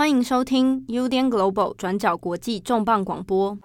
[0.00, 3.58] 欢迎收听 UDN Global 转角国际重磅广播。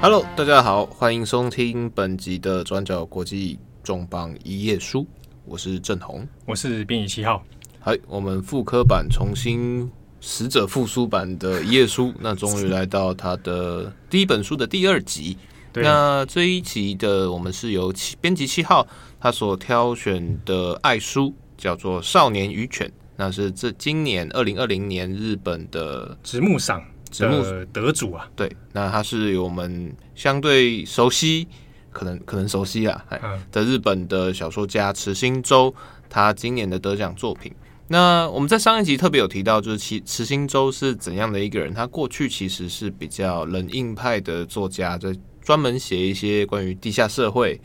[0.00, 5.04] Hello，大家好，欢迎收听本集的转角国际重磅一页书，
[5.44, 7.42] 我是郑红，我是编译七号。
[7.80, 9.90] 嗨，我们复刻版重新
[10.20, 15.36] 死者复苏版的一页书，那终于来到他的第一本书的第二集。
[15.72, 18.86] 对那这一集的我们是由七编辑七号
[19.20, 28.28] 他所挑选的爱书，叫做《少年与犬》，那是这今年二零二零年日本的直木赏直木得主啊。
[28.34, 31.46] 对，那他是由我们相对熟悉，
[31.90, 35.74] 可能可能熟悉啊，嗯、的日本的小说家池新周，
[36.08, 37.52] 他今年的得奖作品。
[37.88, 41.74] 那我们在上一集特别有提到，就是其池新周是怎样的一个人？
[41.74, 45.12] 他过去其实是比较冷硬派的作家，在
[45.50, 47.60] 专门写一些关于地下社会、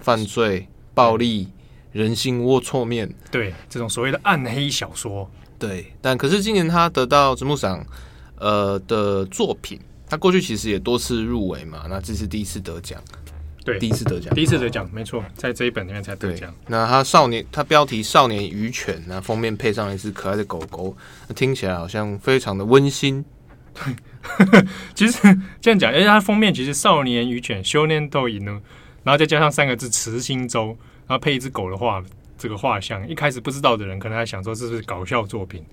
[0.00, 1.46] 犯罪、暴力、
[1.92, 5.30] 人性龌龊面，对这种所谓的暗黑小说。
[5.58, 7.84] 对，但可是今年他得到直木赏
[8.38, 9.78] 呃的作品，
[10.08, 12.98] 他过去其实也多次入围嘛，那这是第一次得奖。
[13.62, 16.50] 对，第一次得奖，第一次得奖，没错，在这一本里面才得奖。
[16.68, 20.96] 那他少年，他标题《少年鱼犬》，那封面配上一只可爱的狗狗，
[21.28, 23.22] 那听起来好像非常的温馨。
[23.74, 23.94] 对。
[24.94, 25.18] 其实
[25.60, 28.52] 这样讲，而且它封面其实少年与犬修炼都赢了，
[29.02, 32.02] 然后再加上三个字慈心周，然后配一只狗的画，
[32.38, 35.64] 这个画像，一开始不知道的人可能还想说这是搞笑作品，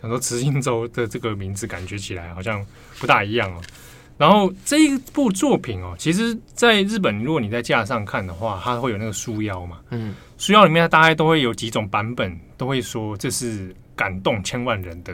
[0.00, 2.64] 想说慈心周的这个名字感觉起来好像
[2.98, 3.60] 不大一样哦。
[4.16, 15.12] 然后这一部作品哦，其实在日本，如果你在架上看的话，它会有那个书腰嘛，嗯，书腰里面大概都会有几种版本，都会说这是感动千万人的。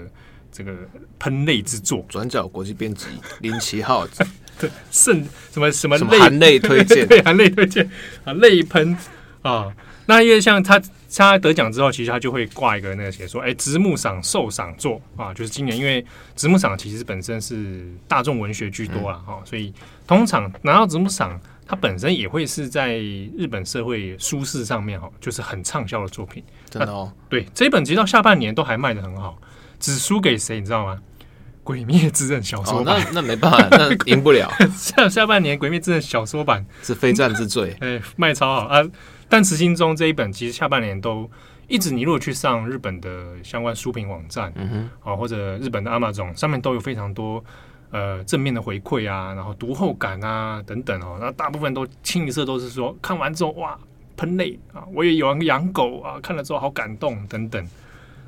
[0.52, 0.74] 这个
[1.18, 3.06] 喷泪之作，转角国际编辑
[3.40, 4.06] 林奇浩，
[4.58, 7.88] 对，圣什么什么含泪推荐， 对，含泪推荐。
[8.24, 8.96] 啊，泪喷。
[9.42, 9.72] 啊。
[10.06, 10.80] 那因为像他
[11.14, 15.00] 他得奖之后，其实他就会挂一个那个写说，哎，直木赏受赏作。
[15.16, 16.04] 啊，就是今年因为
[16.34, 19.72] 直木赏其实本身是大众文学居多啊，哈、嗯，所以
[20.08, 26.42] 通常拿到直木赏，它本身也会是在日本社会书市上面哈，就是很畅销的作品。
[26.68, 29.38] 真的哦，对，这一本直到下半年都还卖的很好。
[29.80, 30.96] 只输给谁，你知道吗？
[31.62, 34.50] 《鬼灭之刃》小说版，哦、那那没办法， 那赢不了。
[34.76, 38.82] 下下半年《鬼灭之刃》小说版 是非战之罪， 哎、欸，卖超好啊！
[39.28, 41.30] 但池心中这一本，其实下半年都
[41.68, 47.44] 一直，你如果去上日本的相关书评网站，嗯哼，啊，或者日本的 Amazon 上面都有非常多
[47.90, 53.78] 呃正面的回馈啊，然后读后感啊等等哦，那大部分都清一色都是说看完之后哇
[54.16, 57.64] 喷泪啊，我也有养狗啊，看了之后好感动等等。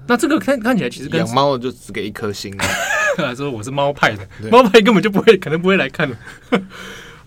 [0.08, 2.54] 那这个看看起来其实跟养猫就只给一颗星，
[3.18, 6.16] 来说我是猫派的，猫派根本就不会，可能不会来看的。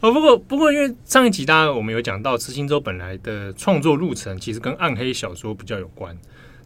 [0.01, 6.15] 哦，不过不过，因为上一集大家我们有讲到池新周本来的创作路程，其实跟暗黑小说比较有关。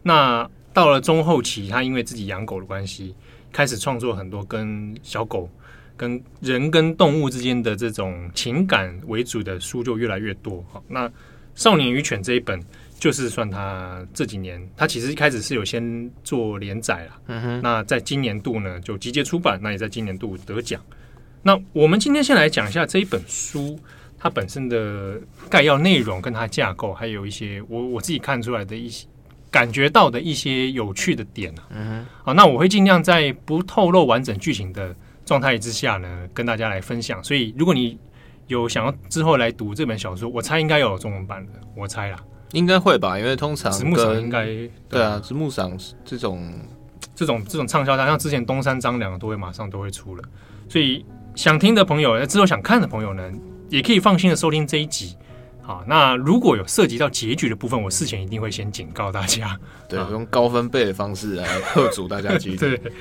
[0.02, 3.14] 那到了中后期，他因为自己养狗的关系，
[3.52, 5.48] 开始创作很多跟小狗、
[5.96, 10.62] 跟人跟动物之间的这种情感为主的书就越来越多。
[10.72, 11.08] 好，那
[11.54, 12.60] 《少年与犬》这一本。
[13.00, 17.60] 就是算他这几年，他其实一开始是有先做连载了，嗯哼。
[17.62, 20.78] 那在今年度呢，就集结出版，那也在今年度得奖。
[21.42, 23.80] 那我们今天先来讲一下这一本书，
[24.18, 25.18] 它本身的
[25.48, 29.06] 概要内容跟它架构，还有一些我我自己看出来的一些
[29.50, 31.64] 感觉到的一些有趣的点啊。
[31.70, 32.06] 嗯哼。
[32.22, 34.94] 好，那我会尽量在不透露完整剧情的
[35.24, 37.24] 状态之下呢，跟大家来分享。
[37.24, 37.98] 所以，如果你
[38.46, 42.22] 有想要之后来读这本小说，我猜应该有中文版的，我猜啦。
[42.52, 44.46] 应该会吧，因为通常直木赏应该
[44.88, 46.52] 对啊，直木赏这种
[47.14, 50.24] 这种这种畅销单，像之前东山张良都会马上都会出了，
[50.68, 53.30] 所以想听的朋友，之后想看的朋友呢，
[53.68, 55.16] 也可以放心的收听这一集。
[55.62, 59.56] 好，那如果有涉及到结局的部分，我事前一定会先警告大家，
[59.88, 62.76] 对，啊、用高分贝的方式来吓阻大家记得。
[62.76, 62.92] 对。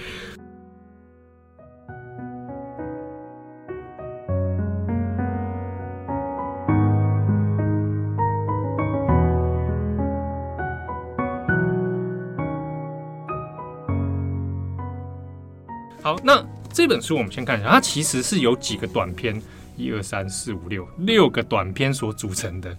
[16.10, 19.40] 好，那这本书我们先看一下，它其实是由几个短篇，
[19.78, 22.76] 一二三四五六六个短篇所组成的。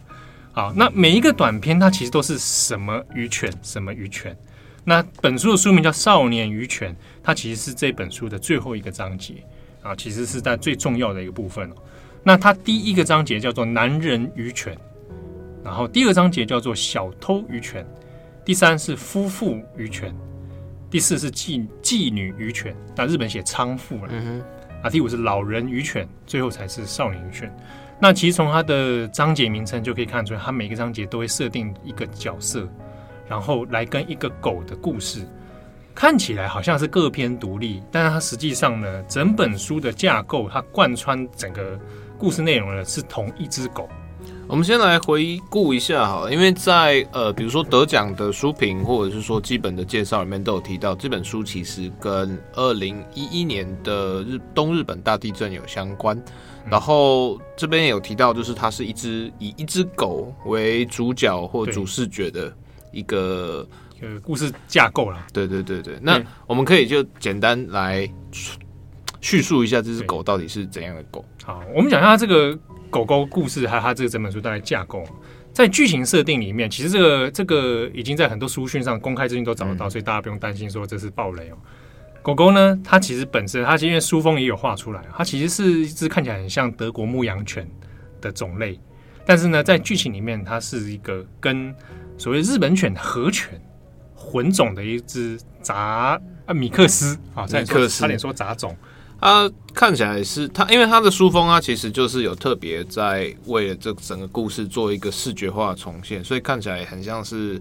[0.50, 4.37] 好，那每一个短篇它其实都是什么鱼犬，什么鱼犬。
[4.82, 6.93] 那本书的书名叫《少年鱼犬》，
[7.23, 9.35] 它其实是这本书的最后一个章节
[9.81, 11.71] 啊，其实是在最重要的一个部分。
[12.25, 14.75] 那它第一个章节叫做《男人鱼犬》，
[15.65, 17.85] 然后第二章节叫做《小偷鱼犬》，
[18.44, 20.12] 第三是《夫妇鱼犬》。
[20.90, 24.08] 第四是妓妓女与犬，那日本写娼妇了。
[24.10, 27.54] 嗯哼，啊，第五是老人与犬，最后才是少年与犬。
[28.00, 32.69] 那其实从它的章节名称就可以看出来，它每个章节都会设定一个角色，
[33.28, 35.26] 然后来跟一个狗的故事。
[35.94, 41.78] 看起来好像是各篇独立，但是它实际上呢，整本书的架构，它贯穿整个
[42.19, 43.88] 故事内容呢，是同一只狗。
[44.50, 56.20] 我们先来回顾一下哈，因为在呃，比如说得奖的书评或者是说基本的介绍里面都有提到，这本书其实跟二零一一年的日东日本大地震有相关。
[56.69, 62.53] 然后这边也有提到，就是它是一只以一只狗为主角或主视觉的
[62.91, 63.64] 一个。
[64.00, 65.26] 呃，故事架构了。
[65.32, 68.11] 对对对对，那我们可以就简单来
[69.20, 71.25] 叙述一下这只狗到底是怎样的狗。
[71.44, 72.58] 好，我们讲一下这个
[72.90, 75.04] 狗狗故事，还有它这个整本书大概架构。
[75.52, 81.56] 在剧情设定里面，其实这个这个已经在很多书讯上公开资讯都找得到，所以大家不用担心说这是暴雷哦。
[82.22, 87.69] 狗狗呢，它其实本身它因为书封也有画出来，它其实是一只看起来很像德国牧羊犬
[88.20, 88.78] 的种类，
[89.25, 91.75] 但是呢，在剧情里面，它是一个跟
[92.19, 93.60] 所谓日本犬合犬。
[94.22, 98.76] 混种的一只杂啊米克斯啊，米克斯差点说杂种，
[99.20, 107.61] 它看起来是它，因为它的书风啊其实就是有特别在为了这整个故事做一个视觉化重现，所以看起来很像是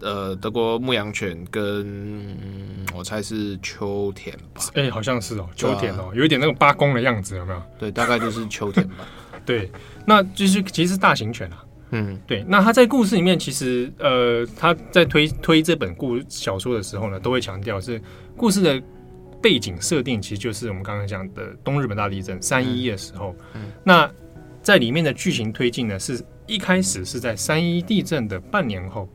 [0.00, 7.62] 呃德国牧羊犬跟、嗯、我猜是秋田吧，哎、欸，好像是哦，秋田哦，有一点那个八公的样子，有没有？
[7.78, 9.06] 对，大概就是秋田吧。
[9.44, 9.70] 对，
[10.06, 11.64] 那就是其实是大型犬啊。
[11.90, 18.00] 嗯，对，那他在故事里面，其实呃，他在推推这本故小说的时候呢，都会强调是
[18.36, 18.82] 故事的
[19.46, 23.32] 背景设定，其实就是我们刚刚讲的东日本大地震三一一的时候。
[23.54, 24.10] 嗯，嗯，那
[24.60, 29.08] 在里面的剧情推进呢，是一开始是在三一地震的半年后，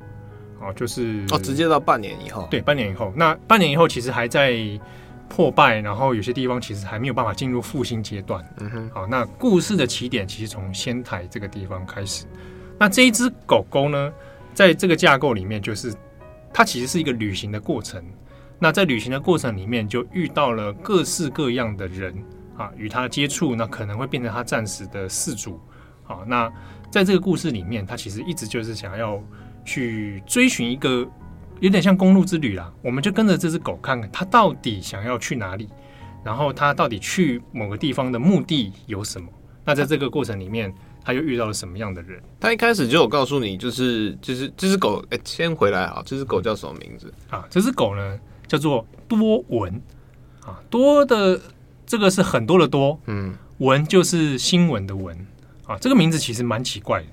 [0.61, 4.55] 哦，就是哦，直接到半年以后，对，半年以后，那半年以后其实还在
[5.27, 8.41] 破败，然后有些地方其实还没有办法进入复兴阶段。
[8.61, 12.25] 嗯哼，好，那故事的起点其实从仙台这个地方开始。
[12.79, 14.13] 那这一只狗狗呢，
[14.53, 15.93] 在这个架构里面，就是
[16.53, 18.01] 它其实是一个旅行的过程。
[18.61, 22.13] 那在旅行的过程里面，就遇到了各式各样的人
[22.55, 25.59] 啊，与他接触，那可能会变成他暂时的饲主。
[26.03, 26.47] 好，那
[26.91, 29.19] 在这个故事里面，他其实一直就是想要
[29.65, 31.09] 去追寻一个
[31.59, 32.71] 有点像公路之旅啦。
[32.83, 35.67] 我们就跟着这只狗，看看它到底想要去哪里，
[36.23, 39.27] 然后它到底去某个地方的目的有什么。
[39.65, 40.71] 那在这个过程里面。
[41.03, 42.21] 他又遇到了什么样的人？
[42.39, 45.99] 他一开始就有告诉你，就是就是这只狗，哎、欸，先回来啊！
[46.05, 47.43] 这只狗叫什么名字啊？
[47.49, 48.19] 这只狗呢，
[48.51, 49.81] 叫做多闻。
[50.45, 51.39] 啊，多的
[51.85, 55.15] 这个是很多的多，嗯，闻就是新闻的闻。
[55.65, 57.05] 啊，这个名字其实蛮奇怪的。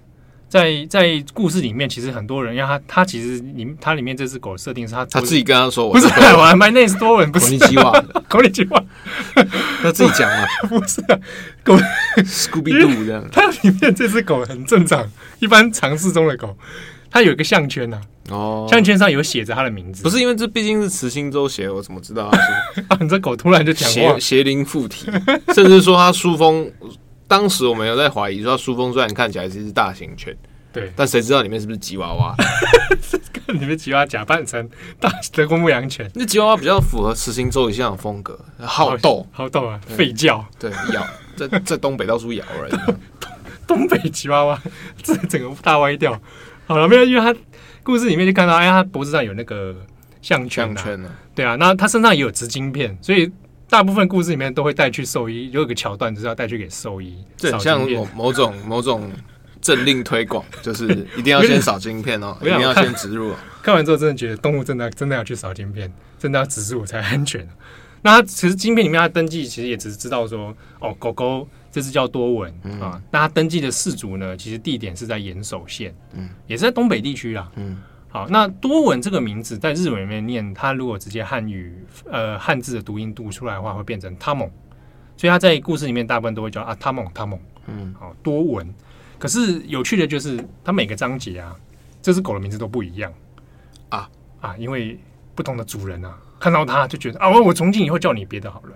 [0.48, 7.46] 在在故事里面，其实很多人，让他他其实里它里面这只狗设定是他他自己跟他说，不是我还 My name is 多文，不是。
[7.46, 8.82] 口里计划，口里计划，
[9.82, 11.20] 他自己讲啊， 不是啊，
[11.62, 11.76] 狗。
[12.24, 15.06] Scooby Doo 这样， 它里面这只狗很正常，
[15.38, 16.56] 一般常识中的狗，
[17.10, 22.38] 它有一个项圈呐、啊，哦，项圈上有写着它的名字，不是因为这毕竟是慈心周写，我怎么知道啊？
[22.88, 25.10] 啊，你这狗突然就讲话，邪灵附体，
[25.54, 26.70] 甚至说它书封。
[27.26, 30.34] 当时我们有在怀疑，说书封虽然看起来是一只大型犬，
[30.72, 32.34] 对，但谁知道里面是不是吉娃娃？
[33.46, 34.66] 看里面吉娃娃假扮成
[34.98, 41.06] 大德国牧羊犬，那吉娃娃比较符合慈心周一向的风格，好斗，好斗啊，吠叫，对，咬，
[41.36, 42.98] 在在东北到处咬人，
[43.68, 44.62] 东北吉娃娃，
[45.02, 46.18] 这整个大歪掉。
[46.68, 47.34] 好了，没有，因为他
[47.82, 49.74] 故事里面就看到，哎，他脖子上有那个
[50.22, 53.28] 项圈，项圈啊，对啊，那他身上也有植晶片，所以。
[53.70, 57.22] 大部分故事里面都会带去兽医，有一个桥段就是要带去给兽医。
[57.36, 59.12] 这很像某某种某种
[59.60, 63.34] 政令推广， 就是一定要先扫晶片哦，一定要先植入。
[63.62, 67.46] 看完之后真的觉得动物真的真的要去扫晶片，真的要植入才安全。
[68.00, 71.46] 那它其实晶片里面它登记其实也只是知道说哦，狗狗
[71.78, 77.80] 这只叫多文、嗯、啊，那它登记的氏族呢，其实地点是在岩手县，嗯，也是在东北地区啦，嗯。
[78.10, 81.76] 好，那多文这个名字在日文里面念，它如果直接汉语
[82.10, 84.50] 呃汉字的读音读出来的话，会变成他蒙，
[85.16, 88.74] 所以它在故事里面大部分都会叫啊他蒙他蒙，嗯，好多文。
[89.18, 91.54] 可是有趣的就是，它每个章节啊，
[92.02, 93.12] 这只狗的名字都不一样。
[93.90, 94.08] 啊。
[94.40, 94.98] 啊，因为
[95.34, 98.72] 不同的主人啊，看到它就觉得啊，我我从今以后叫你别的好了。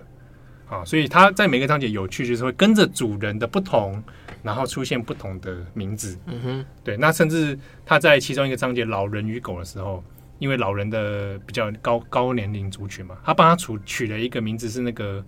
[0.73, 4.03] 啊，所以它在每个章节有趣，就是会跟着主人的不同，
[4.41, 6.17] 然后出现不同的名字。
[6.25, 6.97] 嗯哼，对。
[6.97, 10.03] 那甚至他在其中一个章节“老人与狗”的时候，
[10.39, 15.23] 因为老人的比较高高年龄族群嘛，他帮他取取了一个名字是那个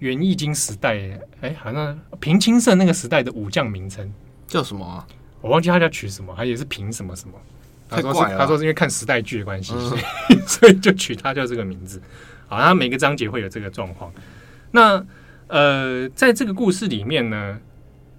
[0.00, 0.96] 元易经时代，
[1.40, 4.12] 哎、欸，好像平清盛那个时代的武将名称
[4.46, 5.06] 叫什么啊？
[5.40, 7.34] 我忘记他叫取什么，他也是平什么什么。
[7.88, 10.02] 他说是他说是因为看时代剧的关系，嗯、所以
[10.46, 12.02] 所以就取他叫这个名字。
[12.46, 14.12] 好，他每个章节会有这个状况。
[14.70, 15.04] 那
[15.48, 17.58] 呃，在这个故事里面呢，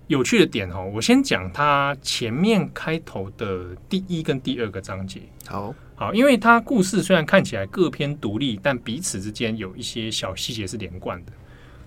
[0.08, 5.22] 有趣的点哦，我先讲它前面开头的第一跟第二个章节。
[5.48, 11.32] 好好，因为它故事虽然看起来各篇独立，但彼此之间有一些小细节是连贯的。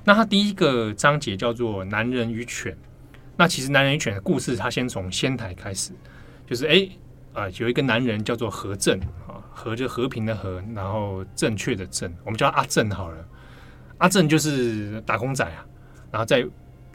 [0.05, 2.73] 那它第一个章节叫做《男人与犬》。
[3.37, 5.93] 那其实《男人与犬》的故事，它先从仙台开始，
[6.47, 6.89] 就是哎
[7.33, 13.17] 啊、呃，有一个男人叫做和正啊，和就和平的和，然后正确的正，我们叫阿正好了。
[14.03, 15.65] 阿正就是打工仔啊，
[16.11, 16.45] 然后在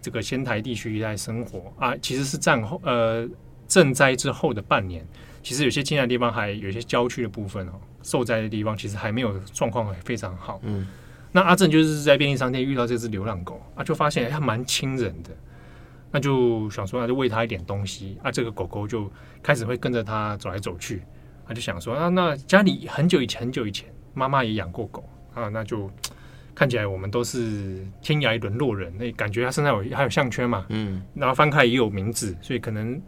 [0.02, 3.26] 这个仙台地区一带生活啊，其实是战后呃
[3.66, 5.08] 赈灾之后的半年，
[5.42, 10.60] 其实有些近的地方还有一些郊区的部分哦，受灾的地方其实还没有状况非常好。
[10.64, 10.86] 嗯。
[11.32, 15.30] 那阿正就是在便利商店遇到这只流浪狗啊，就发现它蛮亲人的，
[16.12, 18.30] 那就想说，那就喂它一点东西啊。
[18.30, 19.10] 这个狗狗就
[19.42, 21.04] 开始会跟着它走来走去，
[21.48, 25.90] 他就想说啊，那家里很久以前很久以前，妈妈也养过狗啊，那就
[26.58, 28.92] 看起来我们都是天涯沦落人。
[28.98, 33.00] 那感觉他身上有还有项圈嘛，嗯，然后翻开也有名字，所以可能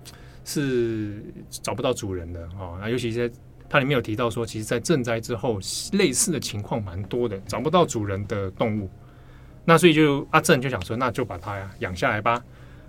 [0.45, 2.77] 是找不到主人的哦。
[2.79, 3.35] 那尤其是在。
[3.71, 5.59] 它里面有提到说，其实，在赈灾之后，
[5.93, 8.89] 类似的情况蛮多的，找不到主人的动物。
[9.63, 12.43] 那所以就阿正就想说，那就把它呀养下来吧。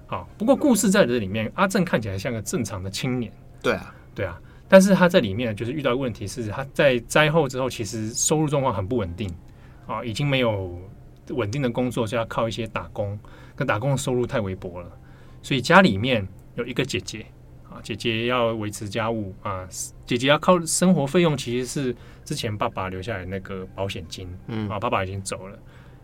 [0.06, 3.30] 好，不过故事在这里面，阿正看起来像个正常的青年。
[3.60, 4.40] 对啊，对啊。
[4.70, 9.30] 但是他在里面就是遇到问题是，他在灾后之后，其实收入状况很不稳定
[9.90, 10.78] 啊，已经没有
[11.30, 13.18] 稳定的工作，就要靠一些打工。
[13.56, 14.90] 跟打工的收入太微薄了，
[15.42, 17.26] 所以家里面有一个姐姐。
[17.68, 19.64] 啊，姐姐要维持家务啊，
[20.04, 25.56] 姐姐要靠生活费用，其实是之前爸爸留下来那个保险金，嗯啊，爸爸已经走了，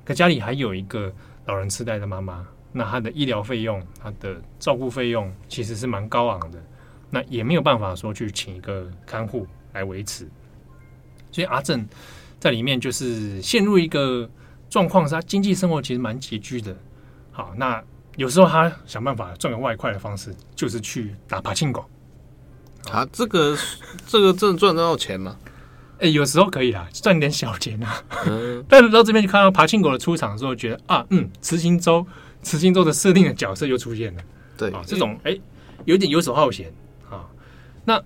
[0.04, 1.12] 可家里还有一个
[1.46, 6.64] 老人痴呆的妈妈，那她的医疗费用、她的照顾费用其实是蛮高昂的，
[7.10, 10.28] 那也没有办法说去请一个看护来维持，
[11.32, 11.84] 所以阿正
[12.40, 14.28] 在里面就是陷入一个
[14.68, 16.76] 状况，是他经济生活其实蛮拮据的，
[17.32, 17.82] 好那。
[18.16, 21.84] 有时候他想办法赚个外快的方式，就是去打爬青狗。
[22.90, 23.54] 啊，这个
[24.06, 25.36] 这个真的赚得到钱吗？
[26.00, 28.02] 哎、欸，有时候可以啦，赚点小钱啊。
[28.26, 32.06] 嗯、 但是到这边就看到爬青狗的出场的时候，觉得啊，嗯，慈心周，
[32.40, 34.22] 慈心周的设定的角色又出现了。
[34.56, 35.40] 对啊，这种哎、欸，
[35.84, 36.72] 有点游手好闲
[37.10, 37.20] 啊。
[37.84, 38.02] 那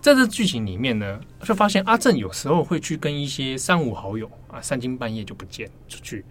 [0.00, 6.24] 在这剧情里面呢，就发现阿正有时候会去跟一些三五好友啊，三更半夜就不见出去。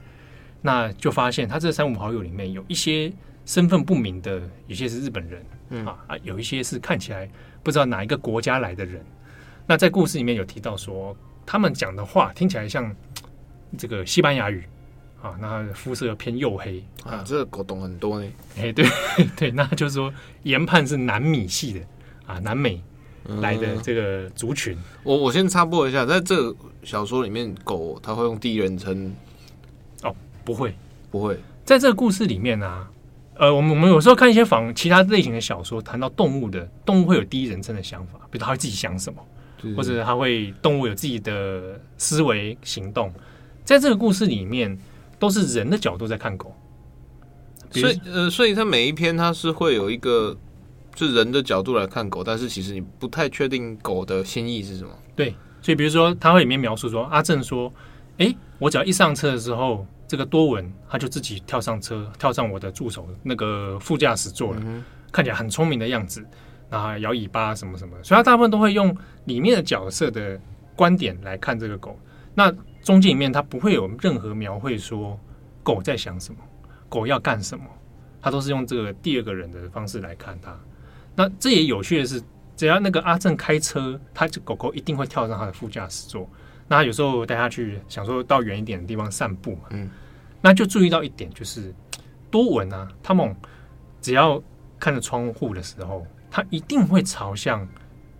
[0.62, 3.12] 那就发现他这三五好友里面有一些
[3.46, 7.30] 身份不明的，有些是日本人，嗯啊啊，有一些是看起来
[7.64, 9.06] 不知道哪一个国家来的人。
[9.66, 12.94] 那在故事里面有提到说，他们讲的话听起来像
[13.78, 14.64] 这个西班牙语
[15.22, 18.28] 啊，那肤色偏黝黑啊，这个狗懂很多呢。
[18.58, 18.86] 哎、欸，对
[19.38, 20.12] 对，那就是说
[20.44, 21.80] 研判是南米系的
[22.26, 22.82] 啊，南美
[23.42, 24.74] 来的这个族群。
[24.76, 29.14] 嗯、我我先插播一下，在这个小说里面，狗它会用第一人称
[30.04, 30.16] 哦。
[30.44, 30.74] 不会，
[31.12, 32.90] 不会，在这个故事里面呢、啊，
[33.36, 39.24] 呃，我们我们有时候看一些仿其他类型的小说，谈到动物的动物会有第一人称的想法，比如它会自己想什么，
[39.76, 43.14] 或者它会动物有自己的思维行动，
[43.64, 44.76] 在这个故事里面
[45.20, 46.56] 都是人的角度在看狗，
[47.70, 50.36] 所以呃，所以它每一篇它是会有一个
[51.08, 54.92] 是人的角度来看狗，但是其实你不太确定狗的心意是什么。
[55.16, 57.72] 对，所以比如说他会里面描述说，阿正说，
[58.18, 59.86] 哎，我只要一上车的时候。
[60.10, 66.26] 这个多文他就自己跳上车，跳上我的助手那个副驾驶座了，嗯、看起来很聪明的样子，
[66.68, 70.42] 然后摇尾巴什么什么，所以他大部分都会用里面的角色的
[70.76, 71.96] 观点来看这个狗。
[72.34, 72.52] 那
[72.82, 75.16] 中间里面他不会有任何描绘说
[75.62, 76.40] 狗在想什么，
[76.90, 77.66] 狗要干什么，
[78.20, 80.60] 他都是用这个第二个人的方式来看它。
[81.20, 82.24] 那这也有趣的是，
[82.56, 86.26] 只要那个阿正开车，他这狗狗一定会跳上他的副驾驶座。
[86.66, 89.90] 那他有时候带他去，想说到远一点的地方散步嘛，嗯，
[90.40, 91.76] 那就注意到一点，就是
[92.32, 93.36] 多闻啊，他们
[94.00, 94.42] 只要
[94.80, 97.68] 看着窗户的时候，他一定会朝向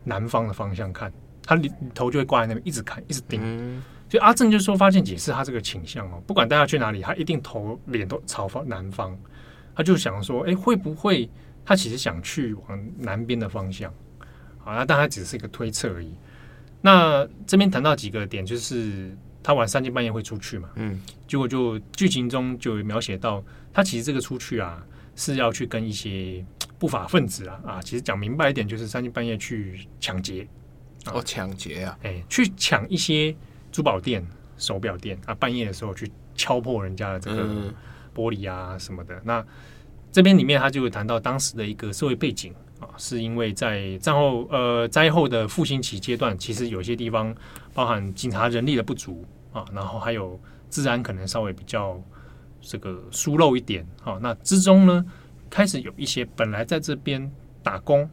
[0.04, 1.10] 南方的方向看，
[1.46, 1.58] 他
[1.96, 3.40] 头就会挂在那边，一直看，一直盯。
[3.42, 9.18] 嗯、所以阿正就说，发现解释他这个倾向哦，不管带他去哪里，他一定头脸都朝方南方，
[9.74, 11.30] 他就想说，哎，会不会
[11.70, 13.94] 他其实想去往南边的方向？
[14.58, 16.12] 好，那但他只是一个推测而已。
[16.82, 24.84] 那这边谈到几个点，就是他晚三更半夜会出去嘛，嗯，结果就剧情中就描写到，他其实这个出去啊，
[25.16, 26.44] 是要去跟一些
[26.80, 30.48] 不法分子啊啊，其实讲明白一点，就是三更半夜去抢劫，
[31.14, 33.36] 哦，抢劫啊，哎，去抢一些
[33.72, 34.26] 珠宝店、
[34.58, 37.72] 手表店啊，半夜的时候去敲破人家的这个
[38.16, 39.14] 玻璃啊什么的。
[39.18, 39.46] 嗯、那
[40.12, 42.54] 这边里面他就会谈到当时的一个社会背景。
[42.80, 47.36] 啊，是因为在战后呃灾后的复兴期阶段，其实有些地方
[47.74, 50.40] 包含警察人力的不足啊，然后还有
[50.70, 52.02] 治安可能稍微比较
[52.62, 55.06] 这个疏漏一点，啊，那之中呢，
[55.50, 57.30] 开始有一些本来在这边
[57.62, 58.10] 打工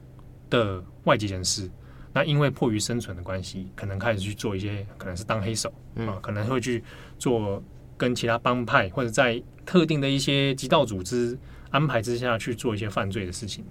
[0.51, 1.71] 的外籍人士，
[2.13, 6.83] 那因为迫于生存的关系，可能开始去做一些，可能是当黑手啊，可能会去
[7.21, 7.63] 做
[7.97, 11.39] 跟其他帮派或者在特定的一些极道组织
[11.71, 13.65] 安排之下去做一些犯罪的事情，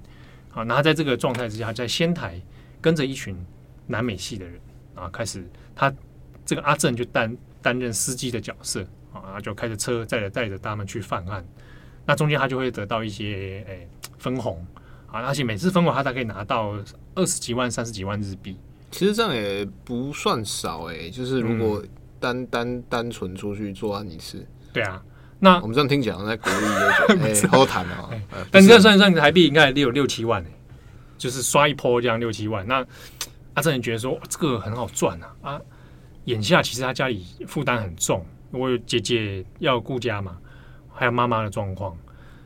[0.50, 2.42] 好，那他在这个状态之下，在仙台
[2.82, 3.36] 跟着一群
[3.88, 4.60] 南美系的人
[4.96, 5.94] 啊，开始他
[6.46, 8.86] 这个阿正就担担任司机的角色。
[9.16, 11.44] 啊，就开着车载着带着他们去犯案，
[12.06, 14.58] 那中间他就会得到一些诶、欸、分红。
[15.08, 16.78] 啊，而且每次分红他大概可以拿到
[17.16, 18.58] 二十几万、三十几万日币。
[18.92, 21.82] 其实这样也不算少诶、欸，就是如果
[22.20, 25.02] 单、嗯、单单纯出去作案一次，对啊，
[25.40, 28.10] 那我们这样听讲在鼓励诶 好谈哦，
[28.52, 30.54] 但这算算台币应该也有六七万诶、欸，
[31.18, 32.66] 就是刷一波这样六七万。
[32.68, 32.86] 那
[33.54, 35.62] 阿正也觉得说这个很好赚啊啊，
[36.26, 38.26] 眼下其实他家里负担很重。
[38.52, 40.38] 我有姐姐要顾家嘛，
[40.94, 41.98] 还有妈妈的状况，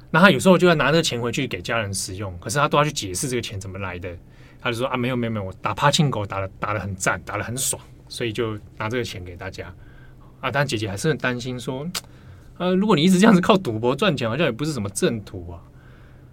[0.10, 4.10] 那他有时候就要拿这个钱回去给家人使用，可是他都要去解释这个钱怎么来的。
[4.60, 9.74] 他就说啊，没有没有没有，我打帕青狗打的打的很赞，打的很爽，所以就拿这个钱给大家
[10.41, 10.50] 啊。
[10.51, 11.88] 但姐姐还是很担心说，
[12.59, 15.59] 呃，如果你一直这样子靠赌博赚钱，好像也不是什么正途啊。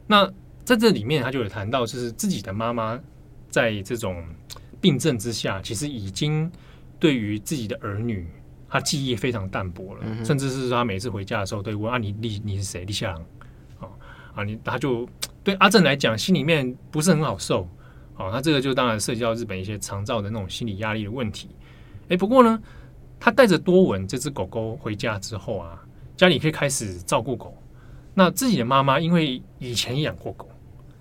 [0.07, 0.31] 那
[0.65, 3.01] 在这里面，他就有谈到，就是自己的妈妈
[3.49, 4.23] 在这种
[4.81, 6.51] 病症之下，其实已经
[7.01, 8.29] 对于自己的儿女。
[8.69, 12.85] 他记忆非常淡薄了，嗯、甚至是说他每次回家的时候都会问啊，你你你是谁？
[12.85, 13.21] 李夏郎
[13.79, 13.89] 啊
[14.35, 14.45] 啊！
[14.45, 15.09] 你他就
[15.45, 17.63] 对阿正来讲，心里面不是很好受
[18.17, 18.29] 啊。
[18.33, 21.49] 那这个就当然涉及到日本一些长照的那种心理压力的问题。
[22.09, 22.61] 哎，不过呢，
[23.21, 25.81] 他带着多文这只狗狗回家之后啊，
[26.17, 27.57] 家里可以开始照顾狗。
[28.15, 30.49] 那自己的妈妈因为以前养过狗，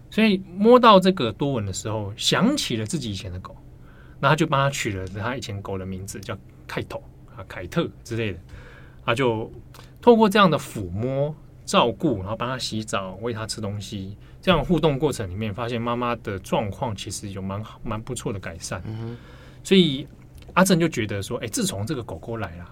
[0.10, 3.56] 所以摸到这个多文的时候，想起了自己以前的狗，
[4.20, 7.02] 那他就帮他取了他以前狗的名字，叫凯头。
[7.38, 8.40] 啊，凯特之类的，
[9.06, 9.52] 他就
[10.02, 18.82] 透过这样的抚摸、照顾，然后帮他洗澡、喂他吃东西，这样互动过程里面，发现妈妈的状况其实有蛮好、蛮不错的改善。
[18.86, 19.18] 嗯，
[19.66, 20.08] 所以
[20.54, 22.66] 阿正就觉得说，哎，自从这个狗狗来了，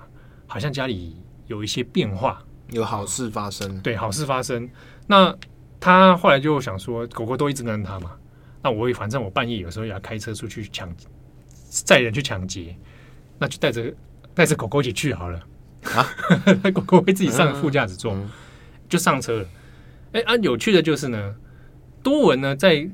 [0.48, 3.80] 好像家里有一些变化，有好事发生。
[3.82, 4.70] 对，好事发生。
[5.08, 5.36] 那
[5.80, 8.12] 他后来就想说，狗狗都一直跟他嘛，
[8.62, 10.90] 那我反正我半夜有时候也要开车出去抢，
[11.70, 12.76] 载人去抢劫，
[13.38, 13.94] 那就带着。
[14.36, 15.40] 带着狗狗一起去好了
[15.84, 16.10] 啊！
[16.74, 18.28] 狗狗会自己上副驾驶座，嗯、
[18.90, 19.46] 就上车了。
[20.14, 21.36] 哎、欸、啊，有趣的就是呢，
[22.02, 22.90] 多文呢在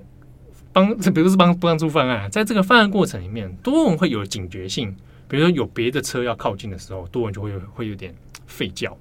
[0.74, 4.94] 帮， 比如是帮帮助犯案，在这个犯案过程里面，多文会有警觉性。
[5.30, 8.14] 比如说有别的车要靠近的时候，多文就会会有点
[8.50, 8.98] 吠叫，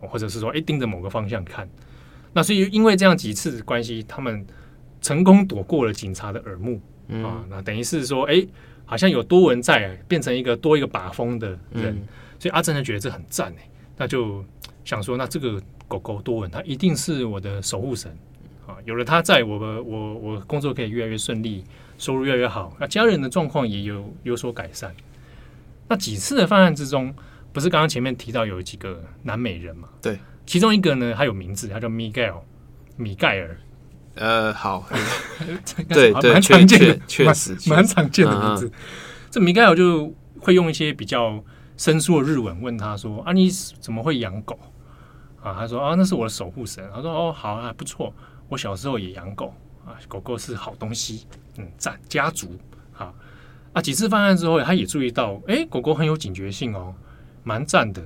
[0.00, 1.68] 或者是说哎、欸、盯着某个方向看。
[2.32, 4.46] 那所以因为这样几次的关系，他们
[5.00, 7.44] 成功躲过了警察的耳目、嗯、啊。
[7.48, 8.34] 那等于是说哎。
[8.34, 8.48] 欸
[8.90, 12.08] 好像有多文在，变成一个多一个把风的人，嗯、
[12.40, 14.44] 所以阿珍就觉得这很赞哎，那就
[14.84, 18.10] 想说，那这个狗狗多文，它一定是我的守护神
[18.66, 18.74] 啊！
[18.84, 21.64] 有了它在，我我我工作可以越来越顺利，
[21.98, 24.92] 收入越来越好，那家人的状况也有有所改善。
[25.86, 27.14] 那几次的犯案之中，
[27.52, 29.88] 不是刚刚前面提到有几个南美人嘛？
[30.00, 32.42] 对，其中一个呢，他有名字，他叫 Miguel
[32.96, 33.58] 米盖尔。
[34.14, 34.86] 呃，好，
[35.88, 38.70] 对对，蛮常见的，确实蛮常见的名字。
[39.30, 41.42] 这米盖尔就会用一些比较
[41.76, 43.48] 生疏的日文问他说：“啊，你
[43.80, 44.58] 怎么会养狗？”
[45.42, 48.12] 啊，他说：“啊，那是我的守护神。”他说：“哦，好啊，不错，
[48.48, 49.54] 我小时候也养狗
[49.86, 52.58] 啊，狗狗是好东西，嗯，赞家族
[52.96, 53.14] 啊。”
[53.72, 56.92] 啊，几次犯案之后，他也注意到，哎，狗狗很有警觉性哦，
[57.42, 58.02] 蛮赞的。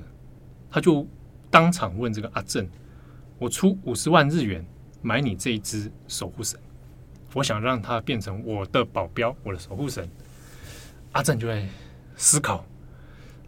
[0.69, 1.07] 他就
[1.49, 2.67] 当场问这个阿正
[3.39, 4.65] ：“我出五十万日元。”
[5.01, 6.59] 买你这一只守护神，
[7.31, 10.09] 我想让它变成我的保镖，我的守护神。
[11.11, 11.63] 阿正就在
[12.15, 12.65] 思考，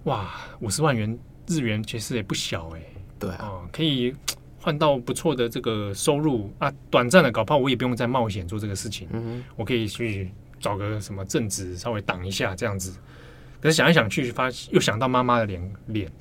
[0.03, 2.85] 哇，五十万元日元其实也不小哎、欸，
[3.17, 4.15] 对啊、呃，可以
[4.61, 6.71] 换到不错的这个收入啊。
[6.91, 12.95] 短暂的搞炮，我也不用再冒险做这个事情，嗯，我可以去找个什么正职稍微挡一下这样子。
[13.61, 16.11] 可是想一想去，发又想到妈妈的脸脸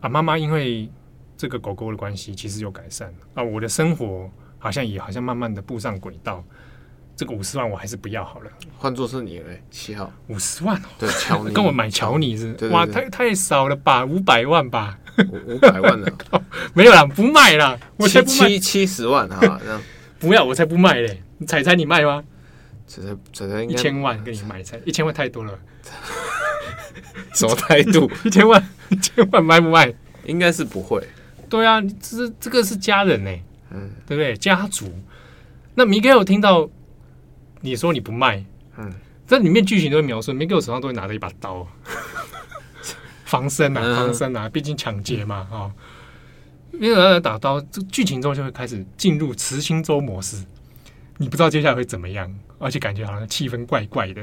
[0.00, 0.90] 啊，妈妈因为
[1.36, 4.30] 这个狗狗的关系，其实有改善啊，我的生活。
[4.64, 6.44] 好像也好像慢慢的步上轨道，
[7.16, 8.50] 这个五十万我还是不要好了。
[8.78, 10.12] 换作是你嘞，七号。
[10.28, 14.96] 五十万哦，对，乔尼跟我买乔尼是，哇，太太少了吧，五百万吧，
[15.48, 16.08] 五百万了，
[16.74, 19.82] 没有啦，不卖啦，我才七七十万哈，这样
[20.20, 22.22] 不要，我才不卖嘞，彩彩你卖吗？
[22.86, 25.58] 彩彩彩彩一千万给你买彩，一千万太多了，
[27.34, 28.10] 什么态度？
[28.24, 29.92] 一 千万一千万卖不卖？
[30.24, 31.06] 应该是不会。
[31.48, 33.30] 对啊，这这个是家人呢。
[33.70, 34.36] 嗯，对不对？
[34.36, 34.92] 家族，
[35.74, 36.68] 那米盖尔听到
[37.62, 38.44] 你说你不卖，
[38.76, 38.92] 嗯，
[39.26, 41.66] 这里面剧情都会描述，米盖尔手上都会拿着一把刀，
[43.24, 45.72] 防身啊，防身啊，毕竟抢劫嘛，哈、嗯哦。
[46.72, 50.42] 没有人打刀，这剧情中就会开始进入慈心周模式，
[51.18, 54.20] 你不知道接下来会怎么样，而且感觉好像气氛怪怪的。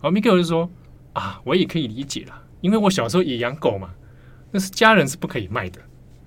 [0.00, 0.70] 然后 Miguel 就说
[1.18, 3.90] ：“啊，我也可以理解了，因为我小时候也养狗嘛，
[4.50, 5.80] 那是家人是不可以卖的。”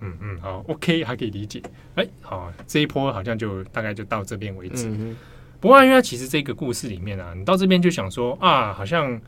[0.03, 1.61] 嗯嗯，好，OK，还可以理解。
[1.93, 4.87] 哎，好，这一波好像就大概就到这边为止。
[4.89, 5.15] 嗯、
[5.59, 9.21] 不过，因为其实这个故事里面啊，你到这边就想说啊，好像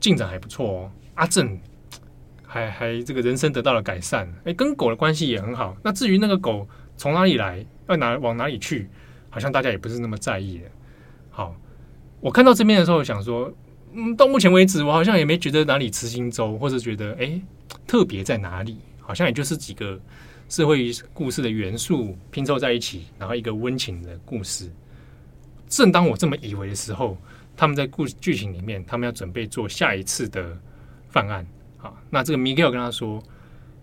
[0.00, 0.90] 进展还不错哦。
[1.14, 1.60] 阿正
[2.42, 5.76] 还还这个人生得到了改善，哎，跟狗的关系也很好。
[5.84, 6.66] 那至于那个狗
[6.96, 8.88] 从哪里来，要哪往哪里去，
[9.28, 10.64] 好像大家也不是那么在意的。
[11.28, 11.54] 好，
[12.20, 13.52] 我看到这边的时候想说，
[13.92, 17.40] 嗯，到目前为止，我好像也没觉得哪里慈心舟，或者觉得哎
[17.86, 18.78] 特别在哪里。
[19.04, 20.00] 好像也就是几个
[20.48, 24.70] 社会故事的元素拼凑在一起，然后一个温情的故事。
[25.68, 27.18] 正当我这么以为的时候，
[27.56, 30.56] 他们在故剧情里面，他们要准备做下一次的
[31.08, 31.44] 犯案。
[31.78, 33.20] 好，那这个 Miguel 跟他说，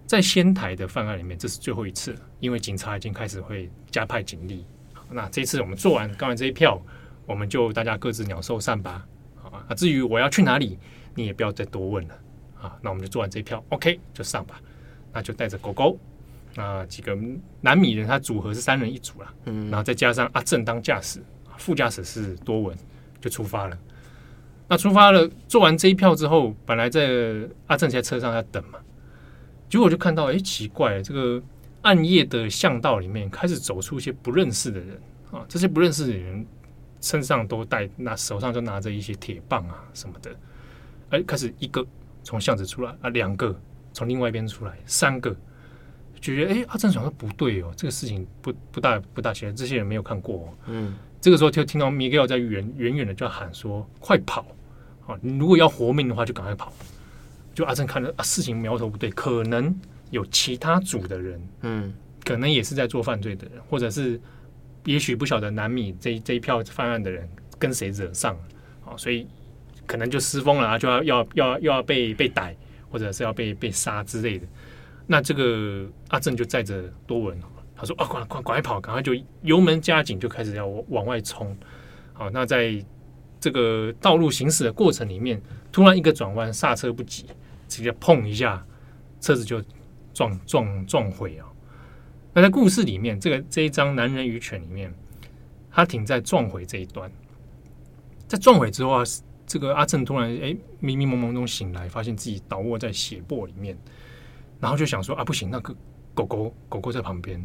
[0.08, 4.66] 在仙台的犯案里面，这是最后一次，因为警察已经开始会加派警力。
[5.12, 6.82] 那这次我们做完刚完这一票，
[7.26, 9.06] 我们就大家各自鸟兽散吧。
[9.52, 10.78] 啊，至于我要去哪里，
[11.16, 12.16] 你也不要再多问了。
[12.62, 14.60] 啊，那我们就做完这一票，OK，就上吧。
[15.14, 15.98] 那就带着狗狗，
[16.56, 17.18] 那几个
[17.62, 21.20] 南米人，他组合是三人一组了，嗯，然后再加上阿正当驾驶，
[21.58, 22.78] 副驾驶是多文，
[23.22, 23.78] 就出发了。
[24.68, 27.10] 那出发了，做完这一票之后，本来在
[27.66, 28.78] 阿正在车上在等嘛，
[29.68, 31.42] 结果就看到，哎，奇怪，这个
[31.82, 36.46] 暗夜的巷道里面开始走出一些不认识的人啊，这些不认识的人
[37.02, 40.36] 身上都带，那手上就拿着一些铁棒啊什么的，
[41.10, 41.86] 哎，开始一个
[42.24, 43.56] 从巷子出来啊，两个。
[43.92, 45.36] 从另外一边出来，三个
[46.14, 50.54] 就觉得哎，阿正想说不对哦，这个事情不不大不大起来，这些人没有看过哦。
[50.68, 54.46] 嗯，这个时候就听到 Miguel 在远远远的就喊说：“快跑！
[55.08, 56.72] 啊，你如果要活命的话，就赶快跑。”
[57.52, 59.76] 就阿正看着啊，事情苗头不对，可能
[60.12, 61.92] 有其他组的人，嗯，
[62.24, 64.22] 可能也是在做犯罪的人，或者是
[64.86, 68.42] 也许不晓得南米这这一票犯案的人跟谁惹上了
[68.86, 69.28] 啊，所以
[69.86, 72.56] 可能就失风了啊，就要要要要被被逮。
[72.92, 74.48] 或者是要被被杀之类的，
[75.06, 77.40] 那这个阿正就载着多文，
[77.76, 79.14] 他说：“啊，快快快跑，赶快就
[79.44, 81.56] 油门加紧，就开始要往外冲。”
[82.14, 82.84] 好，那在
[83.40, 85.40] 这个道路行驶的过程里面，
[85.72, 87.28] 突然一个转弯，刹车不及，
[87.68, 88.66] 直接碰一下，
[89.22, 89.64] 车子就
[90.12, 91.46] 撞撞撞毁啊！
[92.40, 94.94] 那在故事里面，这个这一章《男人与犬》里面，
[95.70, 97.12] 他停在撞毁这一段，
[98.30, 99.04] 在撞毁之后啊。
[99.46, 103.76] 这个阿正突然哎，迷迷蒙蒙中醒来，发现自己倒卧在血泊里面，
[104.60, 105.76] 然后就想说啊，不行，那个
[106.14, 107.44] 狗狗狗狗在旁边，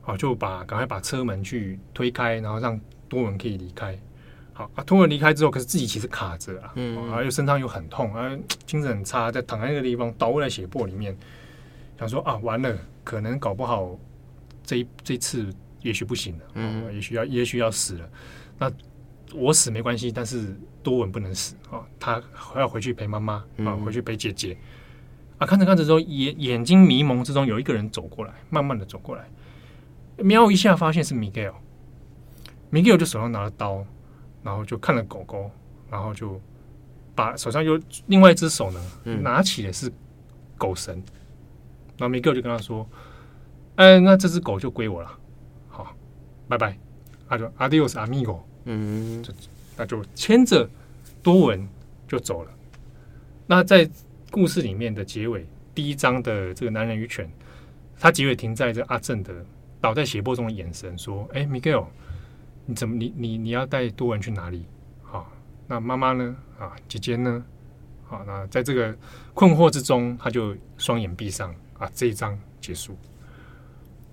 [0.00, 3.96] 好，就把赶快把车门去推开，然后让多文可以离开。
[4.54, 11.14] 好啊，多文离开之后，可是自己其实卡着啊，嗯，啊，又身上又很痛啊，精神很差，在躺在那个地方倒卧在血泊里面，
[11.98, 12.74] 想说啊，完了，
[13.04, 13.94] 可能搞不好
[14.64, 18.10] 这一这一次也许不行了，嗯，也许要也许要死了，
[18.58, 18.72] 那。
[19.34, 21.80] 我死没关系，但是多文不能死啊！
[21.98, 24.54] 他还要回去陪妈妈啊，回去陪姐姐
[25.38, 25.46] 啊！
[25.46, 29.26] 看着看着之后，眼眼睛迷蒙之中，有一个人走过来，慢慢的走过来，
[30.18, 31.54] 瞄一下，发现是 Miguel。
[32.70, 33.82] Miguel 就手上拿了刀，
[34.42, 35.50] 然后就看了狗狗，
[35.90, 36.38] 然后就
[37.14, 38.80] 把手上又另外一只手呢，
[39.22, 39.90] 拿起的是
[40.58, 41.02] 狗绳。
[41.96, 42.86] 然后 Miguel 就跟他说
[43.76, 45.18] ：“哎，那这只狗就归我了，
[45.68, 45.94] 好，
[46.48, 46.78] 拜拜。”
[47.28, 48.40] 他就 Adios amigo。
[48.64, 49.32] 嗯，就
[49.76, 50.68] 那就牵着
[51.22, 51.66] 多文
[52.06, 52.50] 就走了。
[53.46, 53.88] 那在
[54.30, 57.30] 故事里面的结尾，第一章的这个男人与犬，
[57.98, 59.34] 他结尾停在这阿正的
[59.80, 61.86] 倒在血泊中的眼神，说：“哎，Miguel，
[62.66, 64.66] 你怎么你你你要带多文去哪里？
[65.02, 65.32] 好，
[65.66, 66.36] 那妈妈呢？
[66.58, 67.42] 啊，姐姐呢？
[68.04, 68.94] 好，那在这个
[69.32, 72.94] 困惑之中，他就双眼闭上啊，这一章结束。”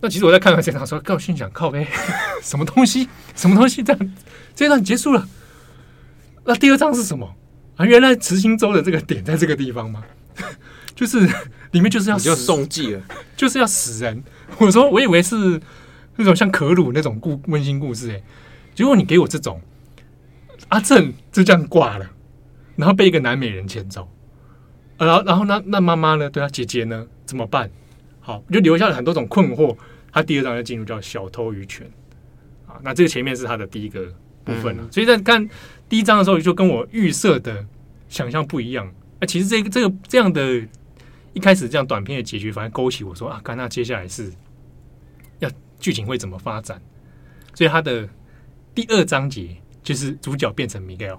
[0.01, 1.87] 那其实我在看完这场时候，我心想靠呗，
[2.41, 3.09] 什么东西？
[3.35, 3.83] 什么东西？
[3.83, 4.13] 这样
[4.55, 5.27] 这一段结束了。
[6.45, 7.35] 那第二章是什么？
[7.75, 10.03] 啊，原来慈心舟的这个点在这个地方吗？
[10.95, 11.19] 就是
[11.71, 13.01] 里面就是要就送祭了，
[13.35, 14.23] 就是要死人。
[14.57, 15.59] 我说我以为是
[16.17, 18.21] 那种像可鲁那种故温馨故事，哎，
[18.75, 19.61] 结果你给我这种
[20.69, 22.09] 阿正就这样挂了，
[22.75, 24.09] 然后被一个南美人牵走，
[24.97, 26.29] 然后然后那那妈妈呢？
[26.29, 27.05] 对啊，姐姐呢？
[27.25, 27.69] 怎么办？
[28.29, 29.75] 好，就留下了很多种困惑。
[30.11, 31.89] 他第二章就进入叫小偷与犬
[32.67, 34.05] 啊，那这个前面是他的第一个
[34.43, 34.83] 部分了。
[34.83, 35.49] 嗯、所以在看
[35.89, 37.65] 第一章的时候，就跟我预设的
[38.07, 38.87] 想象不一样。
[39.19, 40.63] 那其实这个这个这样的，
[41.33, 44.31] 一开始这样短片的结局，反而勾起我说啊，看那接下来是
[45.39, 46.79] 要剧情会怎么发展。
[47.55, 48.07] 所以他的
[48.75, 51.17] 第二章节就是主角变成 Miguel，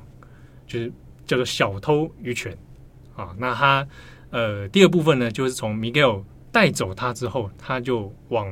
[0.65, 0.93] 就是
[1.27, 2.57] 叫做小偷与犬
[3.17, 3.35] 啊。
[3.37, 3.85] 那他
[4.31, 6.23] 呃第二部分呢，就是从 Miguel。
[6.53, 8.47] 带走他之后，他就往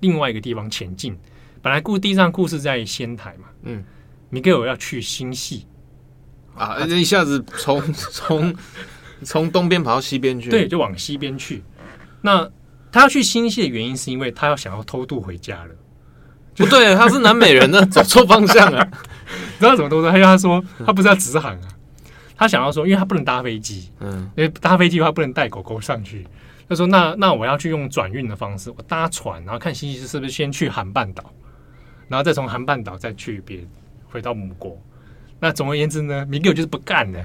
[0.00, 1.16] 另外一个地方前进。
[1.60, 3.84] 本来故地上故事在仙台嘛，嗯，
[4.30, 5.66] 米格尔要去新系
[6.56, 8.54] 啊，一下子从 从
[9.22, 11.62] 从东边跑到西边去，对，就往西边去。
[12.20, 12.48] 那
[12.90, 15.70] 他要去新系的原因，是因为他要想要偷渡回家了。
[16.56, 18.84] 不对，他是南美人呢， 走错方向了。
[19.58, 20.06] 知道怎么偷渡？
[20.08, 21.68] 他跟他说，他不是要直航啊，
[22.36, 26.26] 他想要说，因为他不能搭飞机，嗯，因为搭飞机的话不能带狗狗上去。
[26.72, 31.30] 他说：“那那我要去用转运的方式，我搭船，然后看新潟是不是先去韩半岛，
[32.08, 33.60] 然后再从韩半岛再去别
[34.08, 34.80] 回到母国。
[35.38, 37.22] 那总而言之呢，米格尔就是不干的。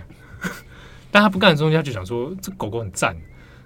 [1.09, 3.15] 但他不干的中间，他就想说这狗狗很赞，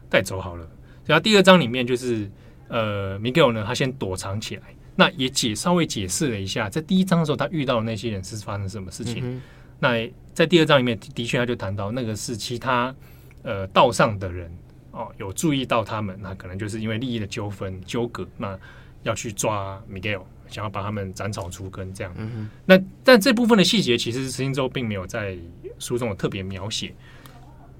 [0.08, 0.70] 带走好了。
[1.06, 2.30] 然后第二章里面就是
[2.68, 4.64] 呃，米格尔呢，他先躲藏起来。
[4.96, 9.24] 那也解稍微解释了一下，在第一章的时候他遇到的那些人是发生什么事情。
[9.24, 9.42] 嗯、
[9.80, 12.94] 那在第二章里面的确他就谈到那个是其他
[13.42, 14.52] 呃道上的人。”
[14.92, 18.60] 哦，有注意到他们，那可能就是因为利益的纠纷纠葛，那
[19.04, 22.14] 要去抓 Miguel，想要把他们斩草除根这样。
[22.18, 25.38] 嗯、那但这部分的细节，其实石青州并没有在
[25.80, 26.94] 书中有特别描写。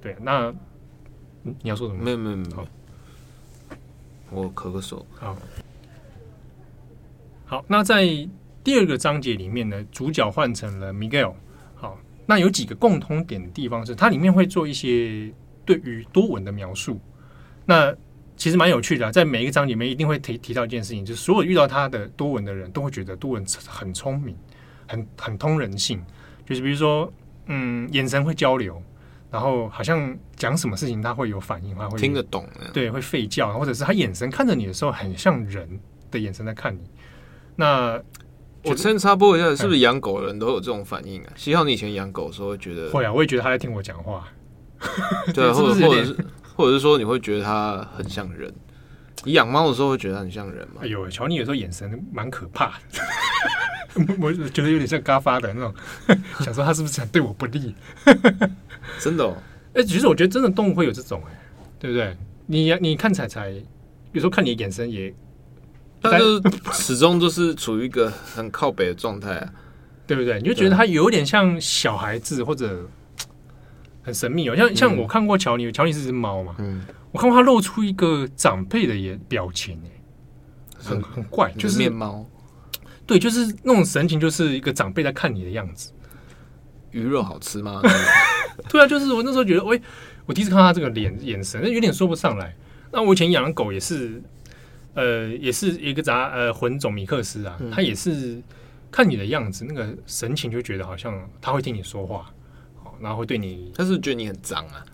[0.02, 0.54] 对，那
[1.44, 2.02] 你要说什么？
[2.02, 2.68] 没有没有没有。
[4.30, 5.06] 我咳个手。
[5.14, 5.38] 好，
[7.46, 8.06] 好，那在
[8.64, 11.34] 第二个章节里面呢，主角换成了 Miguel。
[11.76, 15.30] 好，那有几个共通点的地方是，它里面会做一些。
[15.66, 17.00] 对于多闻的描述，
[17.66, 17.96] 那
[18.36, 19.12] 其实蛮有趣的啊。
[19.12, 24.36] 在每一个章里面，一定会提提到一件事情，就是所有遇到他的多闻的人都会觉得多闻很聪明，
[24.88, 26.04] 很很通人性。
[26.46, 27.12] 就是比如说，
[27.46, 28.82] 嗯，眼神会交流，
[29.30, 36.82] 然后好像讲什么事情他会有反应，他会听得懂，对，会吠叫，或者是他眼神看着你的时候，很像人的眼神在看你。
[37.56, 38.02] 那
[38.64, 41.34] 我先插播一下，是不是养狗的人都有这种反应啊？
[41.36, 44.28] 希望你以前养狗的时候会觉得会啊，我也觉得他在听我讲话。
[45.34, 46.16] 对，或者或者是
[46.56, 48.54] 或者是说，你会觉得它很像人。
[49.24, 50.82] 你养猫的时候会觉得它很像人吗？
[50.82, 55.74] 哎呦，乔尼有时候眼神蛮可怕的， 我觉得有点像嘎发的那种，
[56.42, 57.76] 想说他是不是想对我不利？
[59.00, 59.38] 真的哦，
[59.76, 61.40] 哎，其实我觉得真的动物会有这种，哎，
[61.80, 62.18] 对不对？
[62.48, 63.52] 你你看彩彩，
[64.12, 65.14] 有时候看你的眼神也，
[66.02, 66.42] 但是
[66.74, 69.54] 始终都是处于一个很靠北的状态啊，
[70.08, 70.40] 对不对？
[70.40, 72.90] 你就觉得它有点像小孩子或者。
[74.02, 79.82] 很神秘哦，像像我看过乔尼，乔尼是只猫嘛，嗯，我看过他露出一个长辈的眼表情，
[80.78, 82.26] 很很怪，就是面猫，
[83.06, 85.92] 对，就是那种神情，就是一个长辈在看你的样子。
[86.92, 87.82] 鱼肉好吃吗？
[88.68, 89.82] 对啊，就是我那时候觉得，喂，
[90.26, 92.54] 我第一次看到他这个脸眼神，有点说不上来。
[92.92, 94.22] 那我以前养的狗也是，
[94.94, 98.42] 呃，也是一个杂呃混种米克斯啊，它也是
[98.92, 102.30] 看你的样子，那个神情就觉得好像它会听你说话。
[103.02, 104.86] 然后会对你，他是觉得你很脏啊？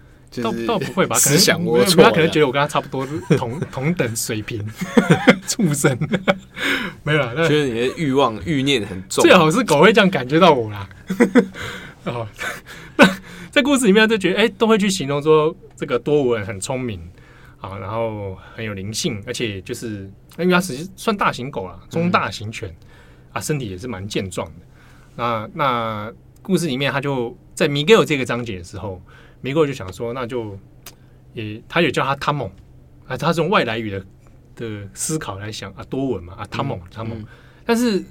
[0.43, 1.17] 倒倒不会吧？
[1.23, 4.63] 可能想我，他可能觉得我跟他差不多同同等水平，
[5.47, 5.97] 畜生
[7.01, 7.33] 没有啦。
[7.47, 10.87] 觉得你的欲望欲念很重，最好是狗会这样感觉到我啦。
[12.03, 12.27] 哦，
[12.97, 13.09] 那
[13.49, 17.01] 在故事里面就觉得，哎，都会去形容说这个多闻很聪明
[17.59, 22.71] 啊，然后很有灵性，而且就是因为它实际算大型狗啦，中大型犬
[23.31, 24.53] 啊，身体也是蛮健壮的。
[25.15, 27.35] 那那故事里面他就。
[27.57, 29.01] 在 Miguel 这个章节的时候
[29.41, 30.55] ，，Miguel 就想说，那就
[31.33, 32.47] 也，他也叫他汤蒙
[33.07, 34.05] 啊，他是用外来语的
[34.55, 37.25] 的思考来想啊，多文嘛啊，汤蒙汤蒙。
[37.65, 38.03] 但是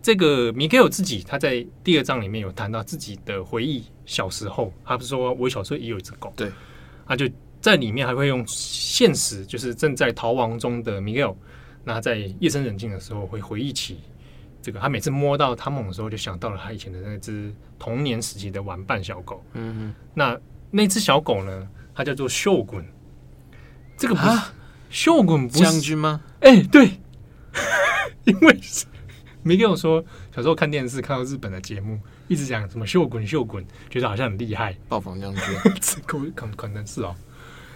[0.00, 6.50] 这个 Miguel 自己，他在第二章里面有谈到自己的回忆，小时候，他不是说我小时候也有一只狗，对，
[7.06, 7.28] 他就
[7.60, 11.36] 在里面还会用现实，就是正在逃亡中的 Miguel，，
[11.84, 13.98] 那在夜深人静的时候会回忆起。
[14.68, 19.42] 这个他每次摸到汤姆的时候，就想到了他以前的那只童年时期的玩伴小狗。
[19.54, 20.38] 嗯哼，那
[20.70, 21.66] 那只小狗呢？
[21.94, 22.84] 它叫做秀滚。
[23.96, 24.38] 这个不是
[24.90, 26.20] 秀滚不是将军吗？
[26.40, 27.00] 哎、欸，对，
[28.24, 28.60] 因为
[29.42, 30.04] 没跟我说
[30.36, 34.76] 小时候看电视看到日本的节目，一直讲什么秀滚秀滚，觉得好像很厉害。
[34.86, 35.42] 暴风将军，
[36.04, 37.16] 可可可能是哦，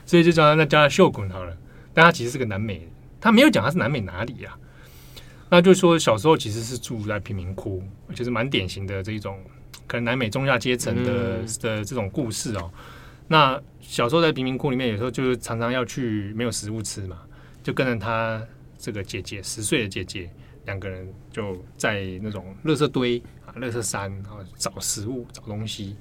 [0.05, 1.57] 所以就叫他那叫他秀滚好了。
[1.95, 2.87] 但他其实是个南美，
[3.19, 4.61] 他没有讲他是南美哪里呀、啊？
[5.55, 7.83] 那就是说，小时候其实是住在贫民窟，
[8.15, 9.39] 就是蛮典型的这一种
[9.87, 12.73] 可能南美中下阶层的、嗯、的这种故事哦。
[13.29, 17.21] 那小时候在贫民窟里面，有时候就是常常要去没有食物吃嘛，
[17.63, 18.43] 就跟着他
[18.79, 20.31] 这个姐姐十岁的姐姐
[20.65, 25.95] 两个人就在那种垃圾堆啊、垃圾山啊找食物、找东西。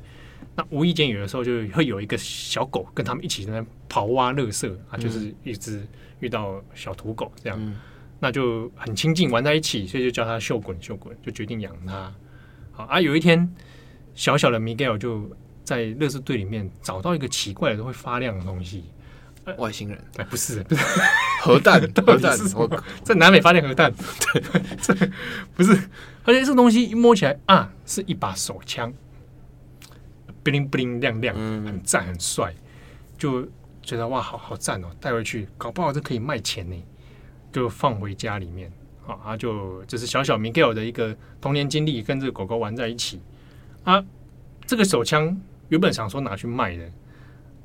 [0.56, 5.86] 那无意间有的时候就会有一个小狗跟他们一起在那刨挖垃圾啊，就是一只
[6.22, 7.60] 遇到小土狗这样。
[7.62, 7.76] 嗯
[8.23, 12.13] 那就很亲近，玩在一起，所以就叫他秀滚秀滚，就决定养他。
[12.71, 13.51] 好啊，有一天，
[14.13, 15.29] 小小的 Miguel 就
[15.63, 18.86] 在垃圾堆里面找到一个奇怪的会发亮的东西，
[19.57, 19.99] 外星人？
[20.17, 20.84] 哎，不是， 不是。
[21.41, 23.91] 核弹， 核弹，我在南美发现核弹，
[24.31, 24.43] 对，
[24.79, 24.93] 这
[25.55, 25.71] 不是，
[26.23, 28.93] 而且这个东西一摸起来啊，是一把手枪
[30.43, 32.53] ，bling bling 亮亮，很赞，很帅，
[33.17, 33.49] 就
[33.81, 36.75] 觉得哇，好好赞哦，带回去，搞不好这可以卖钱呢，
[37.52, 38.72] 就放回家里面。
[39.08, 43.20] 啊，就就是小小 Miguel 的一个童年经历，跟这个狗狗玩在一起。
[43.84, 44.02] 啊，
[44.66, 45.36] 这个手枪
[45.68, 46.90] 原本想说拿去卖的，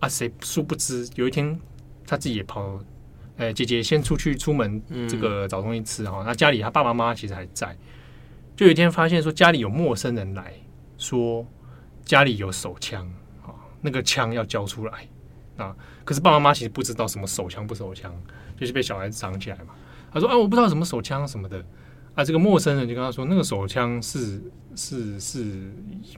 [0.01, 1.57] 啊，谁殊不知有一天
[2.05, 2.81] 他自己也跑，
[3.37, 6.25] 哎，姐姐先出去出门，这个找东西吃哈。
[6.27, 7.77] 那家里他爸爸妈妈其实还在，
[8.57, 10.53] 就有一天发现说家里有陌生人来
[10.97, 11.47] 说
[12.05, 13.07] 家里有手枪，
[13.45, 15.07] 啊，那个枪要交出来
[15.59, 15.77] 啊。
[16.05, 18.13] 可是爸爸妈妈其实不知道什么手枪不手枪，
[18.57, 19.75] 就是被小孩子藏起来嘛。
[20.13, 21.65] 他说：“啊，我不知道什么手枪什么的。”
[22.15, 24.41] 啊，这个陌生人就跟他说：“那个手枪是
[24.75, 25.71] 是是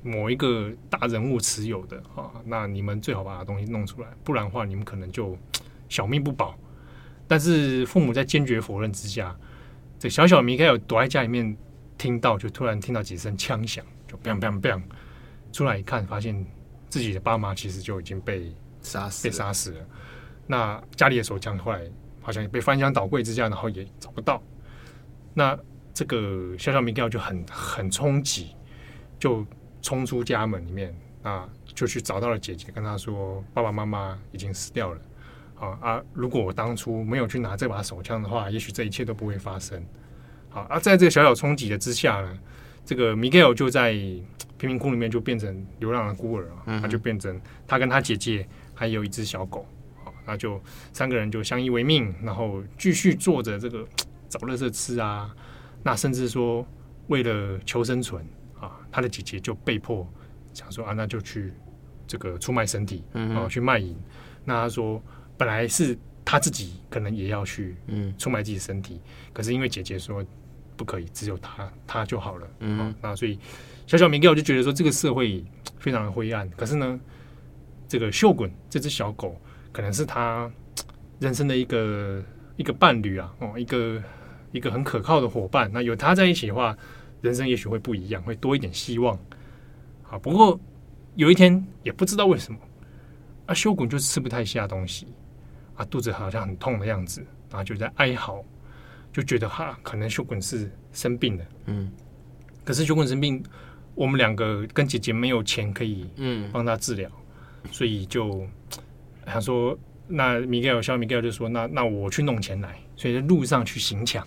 [0.05, 5.37] 某一个大人物持有的啊，那你们最好把东西弄出来，不然的话，你们可能就
[5.89, 6.57] 小命不保。”
[7.27, 9.37] 但是父母在坚决否认之下，
[9.99, 11.57] 这小小米开有躲在家里面，
[11.97, 14.81] 听到就突然听到几声枪响，就 bang bang bang，
[15.53, 16.47] 出来一看，发现
[16.89, 19.81] 自己的爸妈其实就已经被杀死，被杀死了。
[20.47, 21.81] 那家里的手枪后来。
[22.29, 24.43] 好像被翻箱倒柜之下，然后也找不到。
[25.33, 25.59] 那
[25.95, 28.49] 这个小小米盖就很很冲击，
[29.19, 29.47] 就
[29.81, 35.01] 冲出家门里面啊，就去找到了姐姐，跟她说：“爸爸妈妈已经死掉了。
[35.59, 39.83] 啊”啊，如果我当初没有去拿这把手枪的话，也许这一切都不会发生。
[40.51, 42.39] 好啊，在这个小小冲击的之下呢，
[42.85, 43.93] 这个米盖尔就在
[44.59, 49.67] 贫民窟里面就变成流浪的孤儿啊，他就变成他跟他姐姐还有一只小狗。
[50.29, 50.63] 那就
[50.93, 53.83] 三个人就相依为命，然后继续做着这个
[54.29, 55.35] 找乐色吃啊。
[55.83, 56.67] 那甚至说
[57.07, 58.23] 为了求生存
[58.61, 60.07] 啊，他的姐姐就被迫
[60.53, 61.55] 想说啊，那就去
[62.07, 63.97] 这个出卖身体，啊，去卖淫。
[64.45, 65.03] 那他说
[65.39, 67.75] 本来是他自己可能也要去
[68.19, 69.01] 出卖自己的身体，
[69.33, 70.23] 可是因为姐姐说
[70.77, 72.47] 不可以，只有他他就好了。
[72.59, 73.39] 嗯，那所以
[73.87, 75.43] 小小明哥我就觉得说这个社会
[75.79, 76.47] 非常的灰暗。
[76.51, 77.01] 可是呢，
[77.89, 79.41] 这个秀滚这只小狗。
[79.73, 80.51] 可能是他
[81.19, 82.23] 人生的一个
[82.57, 84.03] 一个伴侣啊，哦，一个
[84.53, 85.71] 一个很可靠的伙伴。
[85.73, 86.77] 那有他在一起的话，
[87.21, 89.19] 人生也许会不一样，会多一点希望。
[90.11, 90.59] 啊，不过
[91.17, 92.59] 有一天也不知道为什么，
[93.47, 95.07] 啊，修滚就是吃不太下东西，
[95.75, 98.43] 啊，肚子好像很痛的样子，然后就在哀嚎，
[99.13, 101.45] 就觉得哈，可能修滚是生病了。
[101.67, 101.93] 嗯，
[102.65, 103.43] 可是修滚生病，
[103.95, 107.11] 我们两个跟姐姐没有钱可以嗯帮他治疗，
[107.65, 108.47] 嗯，所以就。
[109.29, 114.27] 他说：“那米盖尔，小米盖尔就说：‘那那我去弄钱来。’所以在路上去行抢，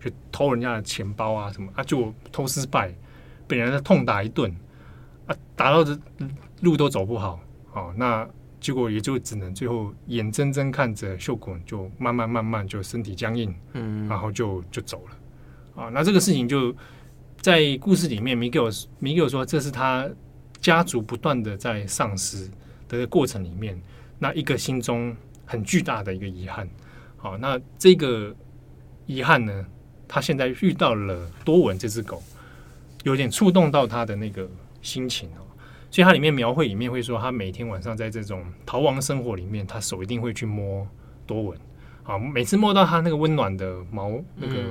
[0.00, 2.94] 去偷人家的钱包啊什么啊，就偷失败，
[3.48, 4.54] 被人家痛打一顿
[5.26, 5.98] 啊，打到这
[6.60, 7.40] 路都走不好。
[7.72, 8.28] 哦，那
[8.60, 15.82] 结果也就只能最后眼睁睁看着秀滚就慢慢慢慢就身体僵硬，嗯，然后就就走了。
[15.82, 16.72] 啊，那这个事情就
[17.40, 20.08] 在故事里面，米盖尔米盖尔说，这是他
[20.60, 22.48] 家族不断的在丧失
[22.88, 23.80] 的过程里面。”
[24.22, 25.12] 那一个心中
[25.44, 26.68] 很巨大的一个遗憾，
[27.16, 28.32] 好，那这个
[29.04, 29.66] 遗憾呢，
[30.06, 32.22] 他现在遇到了多文这只狗，
[33.02, 34.48] 有点触动到他的那个
[34.80, 35.42] 心情哦，
[35.90, 40.86] 所以他里面描绘里面会说，他每天晚上在这种逃亡生活里面，他手一定会去摸
[41.26, 41.58] 多文，
[42.04, 44.62] 啊，每次摸到他那个温暖的毛那个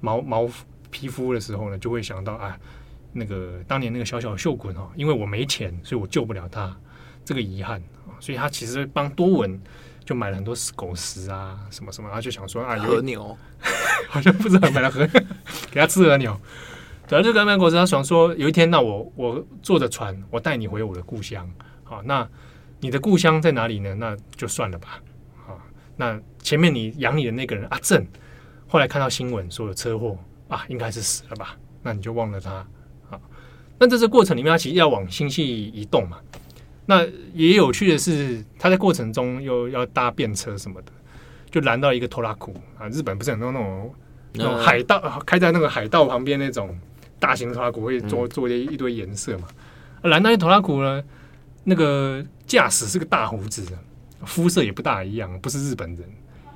[0.00, 0.50] 毛毛
[0.90, 2.58] 皮肤的时候呢，就会想到啊，
[3.12, 6.76] 那个当年那个小小秀滚哦，因为我没钱，所以我救不了他，
[7.24, 7.80] 这个遗憾。
[8.20, 9.60] 所以他其实帮多文
[10.04, 13.36] 就买了很多狗食啊，什么什么，他就想说啊，和牛
[14.08, 15.06] 好像不知道买了和
[15.70, 16.38] 给他吃和牛。
[17.08, 21.48] 对啊，就跟买狗食，他想说有一天，那我我坐着船，我带你回我的故乡。
[21.82, 22.28] 好，那
[22.78, 23.94] 你的故乡在哪里呢？
[23.94, 25.02] 那就算了吧。
[25.44, 25.60] 好，
[25.96, 28.06] 那前面你养你的那个人阿正，
[28.68, 30.16] 后来看到新闻说有车祸
[30.48, 31.56] 啊，应该是死了吧？
[31.82, 32.64] 那你就忘了他。
[33.08, 33.20] 好，
[33.78, 36.18] 那在这过程里面，他其实要往星系移动嘛。
[36.90, 40.90] 那也有趣的是，他在过程中又要搭便车什么的，
[41.48, 42.88] 就拦到一个拖拉库啊。
[42.88, 43.94] 日本不是很多那种
[44.32, 46.76] 那种海盗、嗯、开在那个海盗旁边那种
[47.20, 49.46] 大型拖拉库，会做做一一堆颜色嘛。
[50.02, 51.00] 拦、嗯、到一拖拉库呢，
[51.62, 53.64] 那个驾驶是个大胡子，
[54.24, 55.98] 肤色也不大一样，不是日本人。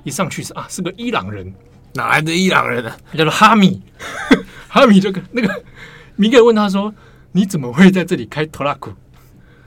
[0.03, 1.53] 一上去是啊，是个伊朗人，
[1.93, 2.97] 哪来的伊朗人呢、啊？
[3.17, 3.81] 叫做哈米，
[4.67, 5.63] 哈米就跟那个
[6.17, 6.93] 米格问他说
[7.31, 8.91] ：“你怎么会在这里开拖拉库？”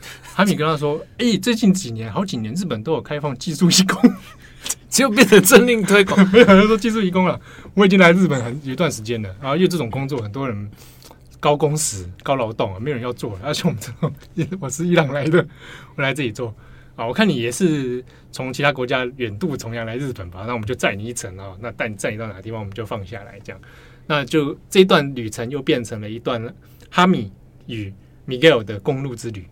[0.34, 4.10] 哈米跟他说：“哎、欸，最近几年，好几年，日本都有开放技术移工，
[4.88, 6.18] 只有变成政令推广。
[6.30, 7.40] 没有人说技术移工了。
[7.74, 10.70] 我已经来日本很有一段时间了，然后因为这种工作，很多人
[11.40, 13.38] 高工时、高劳动啊，没有人要做。
[13.42, 15.46] 而且我们这种，我是伊朗来的，
[15.96, 16.54] 我来这里做
[16.96, 20.44] 啊，我看你也是从其他国家远渡重洋来日本吧？
[20.46, 23.60] 那我们就载你一程啊，那带你载你到哪个地方，我们就放下来这样。
[24.06, 26.42] 那就这段旅程又变成了一段
[26.90, 27.30] 哈米
[27.66, 27.92] 与
[28.26, 29.46] Miguel 的公路之旅。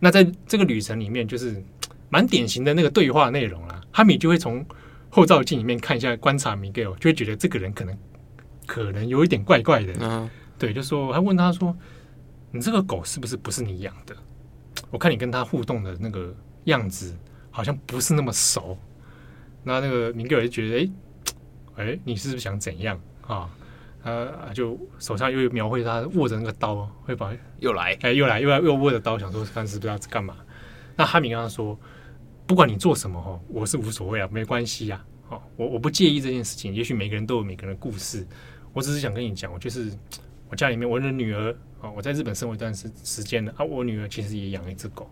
[0.00, 1.62] 那在这个旅程里面，就是
[2.10, 3.80] 蛮典型的那个对话内容啊。
[3.92, 4.64] 哈米就会从
[5.08, 7.96] 后照镜里面看一下，观察 Miguel，就会觉得这个人可能
[8.66, 9.94] 可能有一点怪怪的。
[10.00, 10.28] 嗯，
[10.58, 11.76] 对，就说他问他说
[12.50, 14.14] ：“你这个狗是不是不是你养的？
[14.90, 16.34] 我看你跟他互动的那个
[16.64, 17.16] 样子，
[17.50, 18.76] 好像不是那么熟。”
[19.62, 20.92] 那那个 Miguel 就觉得
[21.76, 23.48] ：“哎，哎，你是不是想怎样啊？”
[24.04, 30.36] 啊，就手上又描绘他握着那个刀，会把又来，哎，又来，又来，又握着刀，想说看是不是要干嘛？
[30.94, 31.78] 那哈米跟他说
[32.46, 36.74] ：“不管你做什么哈，我是无所谓啊，没关系呀，哦，我我不介意这件事情。
[36.74, 38.26] 也许每个人都有每个人的故事，
[38.74, 39.90] 我只是想跟你讲，我就是
[40.50, 41.50] 我家里面我的女儿
[41.80, 45.10] 啊，我在日本生活一段时时间了啊，我女儿其实也养了一只狗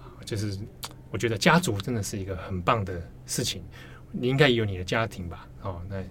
[0.00, 0.58] 啊，就是
[1.12, 3.62] 我觉得家族真的是一个很棒的事情，
[4.10, 5.48] 你应该也有你的家庭吧？
[5.62, 6.02] 哦，那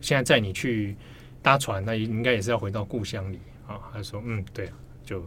[0.00, 0.96] 现在在你去。”
[1.42, 3.76] 搭船，那应该也是要回到故乡里啊。
[3.92, 4.70] 他说：“嗯，对，
[5.04, 5.22] 就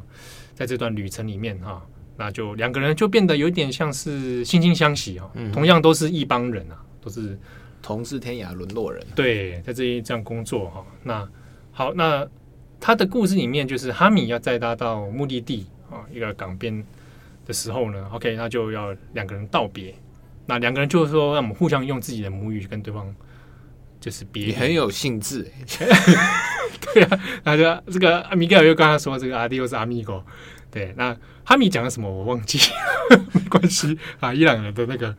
[0.53, 1.86] 在这段旅程里面哈，
[2.16, 5.30] 那就两个人就变得有点像是惺惺相惜啊。
[5.34, 7.38] 嗯、同样都是一帮人啊，都是
[7.82, 9.05] 同是天涯沦落人。
[9.13, 10.86] 对，在这一这样工作哈。
[11.03, 11.30] 那
[11.74, 12.26] 好，那
[12.80, 16.82] 他的故事里面就是哈米要载他到目的地啊，一个港边
[17.45, 19.93] 的时候呢，OK，那就要两个人道别。
[20.45, 23.13] 那两个人就是说，让我们互相用自己的母语跟对方。”
[24.05, 25.51] 就是别，你很有兴致。
[25.79, 25.87] 哎，
[26.93, 30.23] 对啊，那就这个米盖尔又跟他说这个阿迪欧是阿米狗，
[30.69, 32.59] 对，那哈米讲了什么我忘记，
[33.33, 35.15] 没关系啊，伊朗人的那个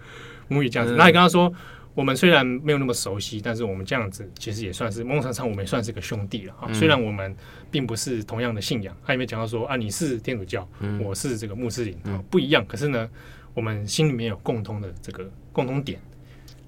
[0.47, 1.53] 母语这样子，嗯、那你跟他说，
[1.95, 7.34] 我们虽然没有那么熟悉，但是我们这样子其实也算是某种程度上我们也算是个兄弟了啊，嗯、虽然我们
[7.72, 13.11] 并不是同样的信仰，他里面讲到说啊，你是天主教，嗯、我是这个穆斯林啊，不一样，可是呢，
[13.53, 16.01] 我们心里面有共通的这个共同点。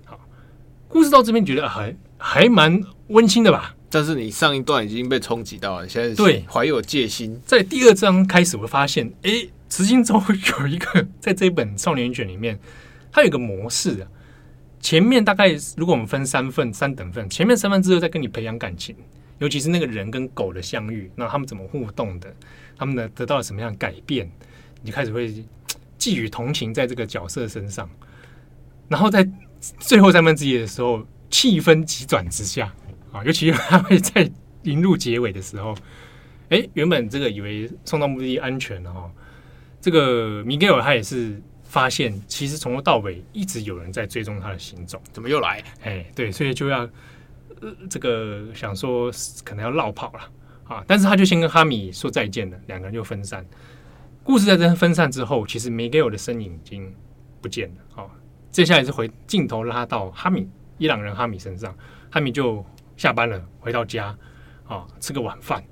[0.05, 0.19] 好，
[0.89, 1.97] 故事到这边觉得很。
[2.19, 7.41] 还蛮温馨的吧，但是你上一段已经被冲击到了，你现在对怀有戒心。
[7.47, 10.21] 在第二章开始，我发现，哎、欸，池金洲
[10.61, 12.59] 有一个在这一本少年卷里面，
[13.13, 14.09] 它有一个模式啊。
[14.81, 18.95] 前面大概如果我们分三份三等份，前面三分之二在跟你培养感情，
[19.39, 22.35] 尤其是那个人跟狗的相遇，那他们怎么互动的，
[22.77, 24.31] 他们呢得到了什么样的改变，
[24.83, 25.45] 你开始会
[25.97, 27.89] 寄予同情在这个角色身上，
[28.89, 29.29] 然后在
[29.79, 31.07] 最后三分之一的时候。
[31.31, 32.73] 气氛急转直下
[33.13, 33.23] 啊！
[33.25, 34.31] 尤其他会在
[34.63, 35.73] 引入结尾的时候，
[36.49, 39.11] 哎、欸，原本这个以为送到目的地安全了哈，
[39.81, 45.63] 这个米盖尔他也是发现，其实从头到尾一直有人在追踪他的行踪，怎么又来？
[45.83, 46.81] 哎、欸，对，所以就要、
[47.61, 49.13] 呃、这个想说
[49.45, 50.21] 可能要绕跑了
[50.65, 50.85] 啊！
[50.87, 53.45] 但是他就先跟哈米说再见了，两个人就分散。
[54.25, 56.95] 故事在这分散之后，其实米盖尔的身影已经
[57.41, 58.11] 不见了啊！
[58.51, 60.49] 接下来是回镜头拉到哈米。
[60.79, 61.77] 伊朗人哈米身上，
[62.11, 62.65] 哈米就
[62.97, 64.17] 下班了，回到家
[64.67, 65.63] 啊，吃个晚饭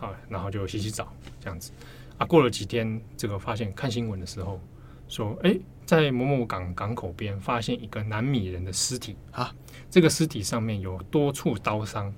[0.00, 1.72] 啊，然后就洗洗澡这样子
[2.16, 2.24] 啊。
[2.24, 4.60] 过了几天，这个发现看新闻的时候
[5.08, 9.54] 说，哎，在某某港港口边发现一个南米人的尸体啊，
[9.90, 12.14] 这个尸体上面有多处刀伤，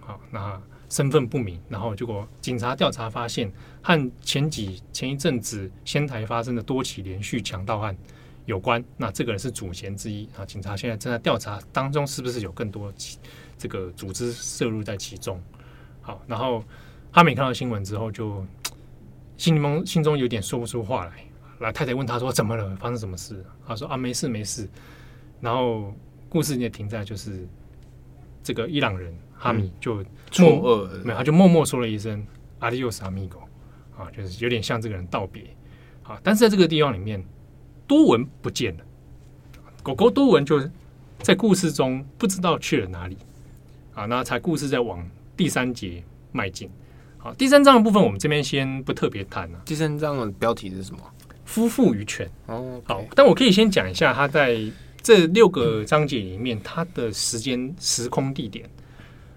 [0.00, 1.60] 好，那身份不明。
[1.68, 7.96] 然后结果警察调查发现，和前几前一阵子仙台发生的多起连续强盗案。
[8.46, 10.44] 有关，那这个人是主嫌之一啊。
[10.44, 12.92] 警察现在正在调查当中，是不是有更多
[13.56, 15.40] 这个组织涉入在其中？
[16.00, 16.64] 好，然后
[17.12, 18.44] 哈米看到新闻之后，就
[19.36, 21.12] 心里面心中有点说不出话来。
[21.60, 22.74] 来，太太问他说：“怎么了？
[22.76, 24.68] 发生什么事？”他说：“啊，没事，没事。”
[25.40, 25.94] 然后
[26.28, 27.46] 故事也停在就是
[28.42, 32.26] 这个伊朗人哈米就错愕，没有，他就默默说了一声
[32.60, 33.42] “Adios, amigo”
[33.96, 35.44] 啊，就是有点向这个人道别。
[36.02, 37.22] 啊，但是在这个地方里面。
[37.90, 38.84] 多闻不见了，
[39.82, 40.62] 狗狗多闻就
[41.22, 43.16] 在故事中不知道去了哪里
[43.94, 44.06] 啊。
[44.06, 45.04] 那才故事在往
[45.36, 46.70] 第三节迈进。
[47.18, 49.60] 好，第三章的部分我们这边先不特别谈了。
[49.64, 51.00] 第三章的标题是什么？
[51.44, 52.30] 夫妇与犬。
[52.46, 54.56] 哦，好，但我可以先讲一下，它在
[55.02, 58.70] 这六个章节里面，它的时间、时空、地点。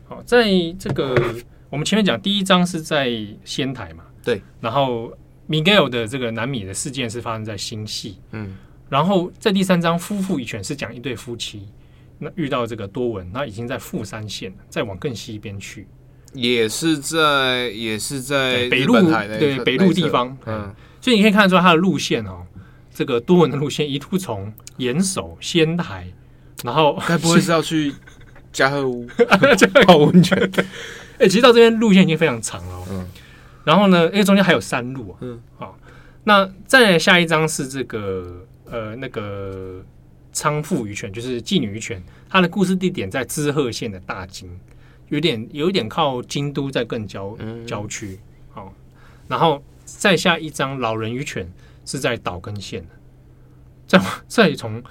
[0.07, 0.45] 好，在
[0.77, 1.15] 这个
[1.71, 3.09] 我们前面讲第一章是在
[3.43, 4.03] 仙台嘛？
[4.23, 5.11] 对，然后。
[5.53, 8.55] Miguel 的这个南米的事件是发生在新系，嗯，
[8.89, 11.67] 然后在第三章夫妇一犬是讲一对夫妻，
[12.17, 15.87] 那遇到这个多文，那已经在富山县了，再往更西边去，
[16.33, 18.93] 也是在也是在北陆
[19.37, 22.47] 对北陆地方，嗯，所以你可以看得出它的路线哦，
[22.91, 26.07] 这个多文的路线一路从岩手仙台，
[26.63, 27.93] 然后该不会是要去
[28.51, 29.07] 加贺屋？
[29.85, 30.51] 泡温泉？
[31.19, 33.05] 哎，其实到这边路线已经非常长了，嗯。
[33.63, 35.77] 然后呢，因为中间还有山路啊，嗯，好，
[36.25, 39.83] 那再来下一章是这个呃那个
[40.31, 44.49] 仓富鱼犬，就是妓女鱼犬，它的故事地点在滋贺县的大津，
[45.09, 48.19] 有点有一点靠京都在更郊郊区。
[48.51, 48.73] 好、哦，
[49.27, 51.51] 然后再下一张老人鱼犬
[51.85, 52.89] 是在岛根县的，
[53.87, 54.83] 再 再从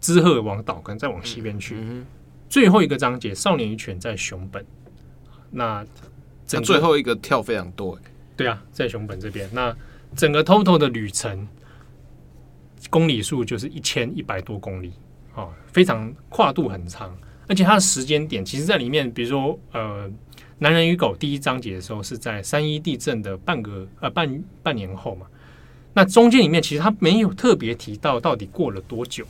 [0.00, 1.74] 滋贺往岛根，再往西边去。
[1.76, 2.06] 嗯嗯、
[2.48, 4.64] 最后一个章节少年鱼犬在熊本，
[5.50, 5.84] 那
[6.48, 7.96] 这最后一个跳非常多。
[8.36, 9.76] 对啊，在熊本这边，那
[10.16, 11.46] 整个 total 的旅程
[12.88, 14.92] 公里数就是一千一百多公里，
[15.34, 17.14] 哦，非常跨度很长，
[17.48, 20.10] 而且它的时间点，其实在里面，比如说呃，
[20.58, 25.26] 男人与狗第一章节的时候是在三一地震的半个呃半半年后嘛，
[25.92, 29.26] 那中间里面其实它没有特别提到到底过了多久，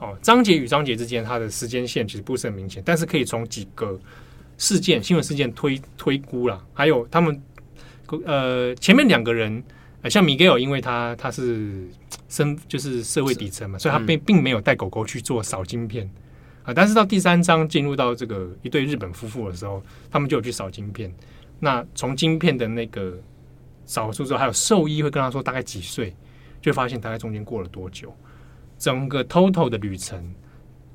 [0.00, 3.98] 哦，章节与章节之间它的时间线其实不是很明显，但是可以从几个
[4.58, 7.40] 事件新闻事件推推估了，还有他们。
[8.24, 9.62] 呃，前面两个人，
[10.00, 11.86] 呃、像米格尔，因为他他是
[12.26, 16.06] 身就是社会底层嘛，所以他并并没有带狗狗去做扫晶片
[16.62, 16.74] 啊、呃。
[16.74, 21.14] 但是到第三章进入到这个一对日本夫妇的时候，他们就有去扫晶片。
[21.60, 23.12] 那从晶片的那个
[23.84, 26.16] 扫出之后，还有兽医会跟他说大概几岁，
[26.62, 28.10] 就发现大概中间过了多久。
[28.78, 30.34] 整个 total 的旅程，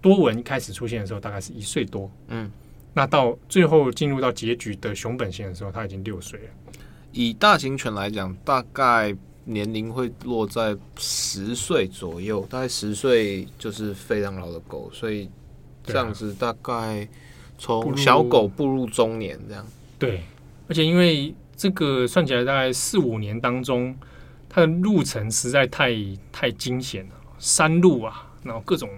[0.01, 2.09] 多文开始出现的时候，大概是一岁多。
[2.30, 2.49] 嗯，
[2.94, 6.46] 那到最后进入到结局的熊本县的时候，他已经六岁了。
[7.12, 9.16] 以大型犬来讲，大概
[9.46, 15.30] 年龄会落在十岁左右，大概十岁就是非常老的狗，所以
[15.84, 17.08] 这样子大概
[17.58, 19.66] 从小狗步入中年这样。
[20.00, 20.24] 对，
[20.68, 23.96] 而且因为这个算起来大概四五年当中，
[24.50, 25.96] 它的路程实在太
[26.32, 28.89] 太惊险了，山路啊，然后各种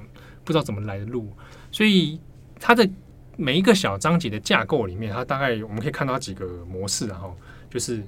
[0.43, 1.31] 不知道怎么来的路，
[1.71, 2.19] 所以
[2.59, 2.89] 它的
[3.37, 7.35] 每一个小章节的架构里面，它大概我们可以看到几个模式，然后。
[7.67, 8.01] 就是，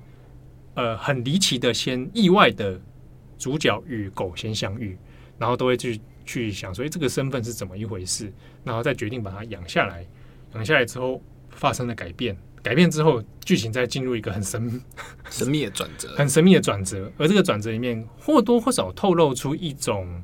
[0.75, 2.79] 呃，很离奇的，先意外的
[3.37, 4.97] 主角与狗先相遇，
[5.37, 8.31] 然后都会去去想，所以这个身份是怎么一回事，
[8.63, 10.07] 然后再决定把它养下来。
[10.53, 14.81] 养下来之后发生了改变，改变之后剧情再进入一个很神
[15.29, 17.11] 神秘的转折，很神秘的转折。
[17.17, 20.23] 而这个转折里面或多或少透露出一种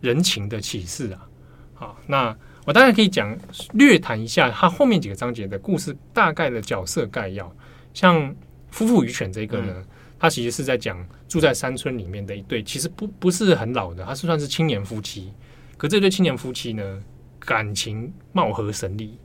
[0.00, 1.28] 人情的启示啊。
[1.74, 3.36] 好，那我当然可以讲
[3.72, 7.50] 略谈一下他后面几个章节的故事大概的角色概要，
[7.92, 8.34] 像。
[8.74, 9.84] 夫妇与犬这个呢，
[10.18, 10.98] 他其实是在讲
[11.28, 15.32] 住在山村里面的一对，其实不不是很老的，他是算是青年夫妻。
[15.76, 17.00] 可这对青年夫妻呢，
[17.38, 19.16] 感情貌合神离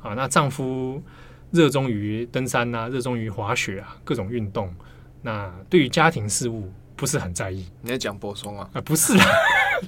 [0.00, 0.14] 啊。
[0.14, 1.02] 那丈夫
[1.50, 4.74] 热衷于登山啊，热衷于滑雪啊，各种运动。
[5.20, 7.66] 那对于家庭事务不是很在意。
[7.82, 8.70] 你在讲柏松啊？
[8.72, 9.26] 啊，不是啊，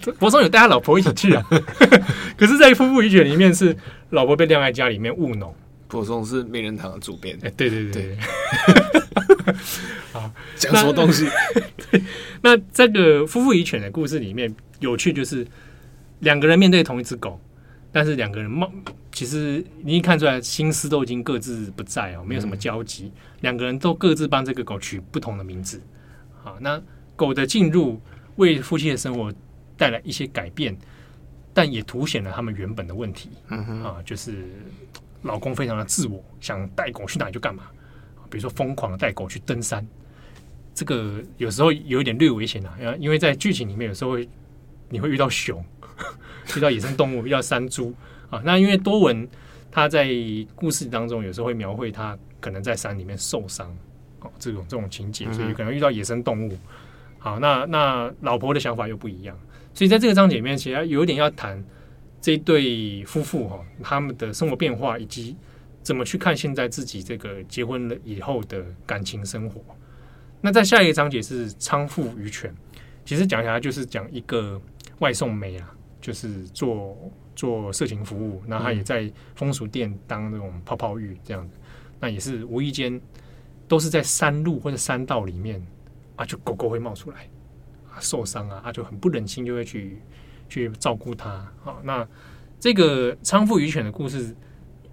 [0.18, 1.42] 柏松有带他老婆一起去啊。
[2.36, 3.76] 可是，在夫妇与犬里面，是
[4.10, 5.54] 老婆被晾在家里面务农。
[5.88, 7.38] 柏松是名人堂的主编。
[7.42, 8.16] 哎，对对对，对。
[10.12, 11.26] 好，讲什么东西？
[12.42, 15.46] 那这个夫妇与犬的故事里面，有趣就是
[16.20, 17.40] 两个人面对同一只狗，
[17.92, 18.70] 但是两个人貌
[19.12, 23.12] 其实你一看出来心思都已经各自不在哦，没有什么交集。
[23.40, 25.80] 两个人都各自帮这个狗取不同的名字。
[26.42, 26.82] 好，那
[27.14, 28.00] 狗的进入
[28.36, 29.32] 为夫妻的生活
[29.76, 30.76] 带来一些改变，
[31.52, 33.30] 但也凸显了他们原本的问题。
[33.48, 34.44] 嗯哼，啊，就是
[35.22, 37.64] 老公非常的自我，想带狗去哪里就干嘛。
[38.28, 39.86] 比如说疯狂的带狗去登山，
[40.74, 44.28] 这个有时候有一点略危险啊，因为在剧情里面有时候会
[44.88, 45.64] 你会遇到熊，
[46.56, 47.94] 遇到野生动物，遇到山猪
[48.30, 48.42] 啊。
[48.44, 49.26] 那因为多文
[49.70, 50.08] 他在
[50.54, 53.68] 故事当中有时候会描绘他可能在山里面受伤
[54.20, 56.58] 哦，这种这种情节，所以可能遇到野生动物。
[57.18, 59.38] 好，那那老婆的想法又不一样，
[59.76, 61.62] 所以在这个章节里面，其实有一点要谈
[62.20, 65.36] 这一对夫妇哈，他们的生活变化以及。
[65.82, 69.62] 怎么去看现在自己这个结婚了以后的感情生活？
[70.40, 72.52] 那在下一个章节是仓妇与犬，
[73.04, 74.60] 其实讲起来就是讲一个
[74.98, 76.98] 外送妹啊，就是做
[77.36, 81.56] 做色情服务，那她也在风俗店当那种泡泡浴这样子，
[82.00, 83.00] 那也是无意间
[83.68, 85.64] 都是在山路或者山道里面
[86.16, 87.28] 啊，就狗狗会冒出来，
[88.00, 90.00] 受伤啊，他就很不忍心就会去
[90.48, 91.30] 去照顾它
[91.64, 91.76] 啊。
[91.82, 92.06] 那
[92.58, 94.34] 这个仓妇与犬的故事。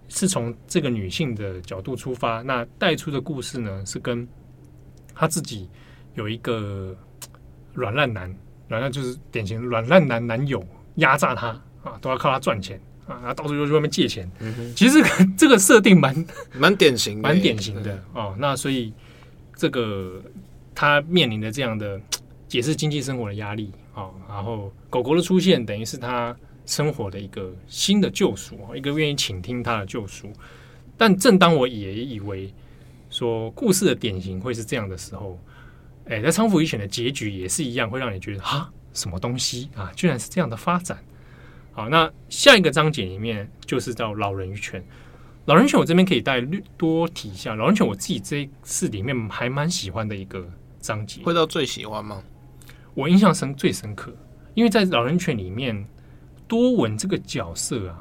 [0.10, 4.28] 是从这个女性的角度出发，那带出的故事呢，是跟
[5.16, 5.68] 她自己
[6.14, 6.96] 有一个
[7.74, 8.32] 软烂男，
[8.68, 10.64] 软烂就是典型软烂男男友
[10.96, 11.48] 压榨她
[11.84, 14.30] 啊，都要靠她赚钱啊，然后到处又去外面借钱。
[14.40, 15.02] 嗯、其实
[15.36, 16.14] 这个设定蛮
[16.54, 18.36] 蛮典型的，蛮典型的哦。
[18.38, 18.94] 那所以
[19.56, 20.22] 这个
[20.76, 22.00] 他面临的这样的
[22.54, 26.36] 解释经济生活的压力啊，然后狗狗的出现等于是他。
[26.66, 30.32] 生活的一个新的救赎啊，一个愿意倾听他的救赎。
[30.96, 32.54] 但正当我也以为
[33.10, 35.38] 说故事的典型会是这样的时候，
[36.06, 39.92] 哎，在仓鼠与犬的结局也是一样，会让你觉得哈，什么东西啊？
[39.94, 40.98] 居然是这样的发展。
[41.74, 44.82] 好，那下一个章节里面就是到老人与犬。
[45.44, 46.40] 老人犬我这边可以再
[46.78, 47.56] 多提一下。
[47.56, 50.50] 老人犬我自己这一次里面还蛮喜欢的一个
[50.80, 51.22] 章节。
[51.24, 52.24] 会到最喜欢吗？
[52.94, 54.12] 我印象深最深刻，
[54.54, 55.86] 因为在老人犬里面，
[56.48, 58.00] 多文这个角色啊，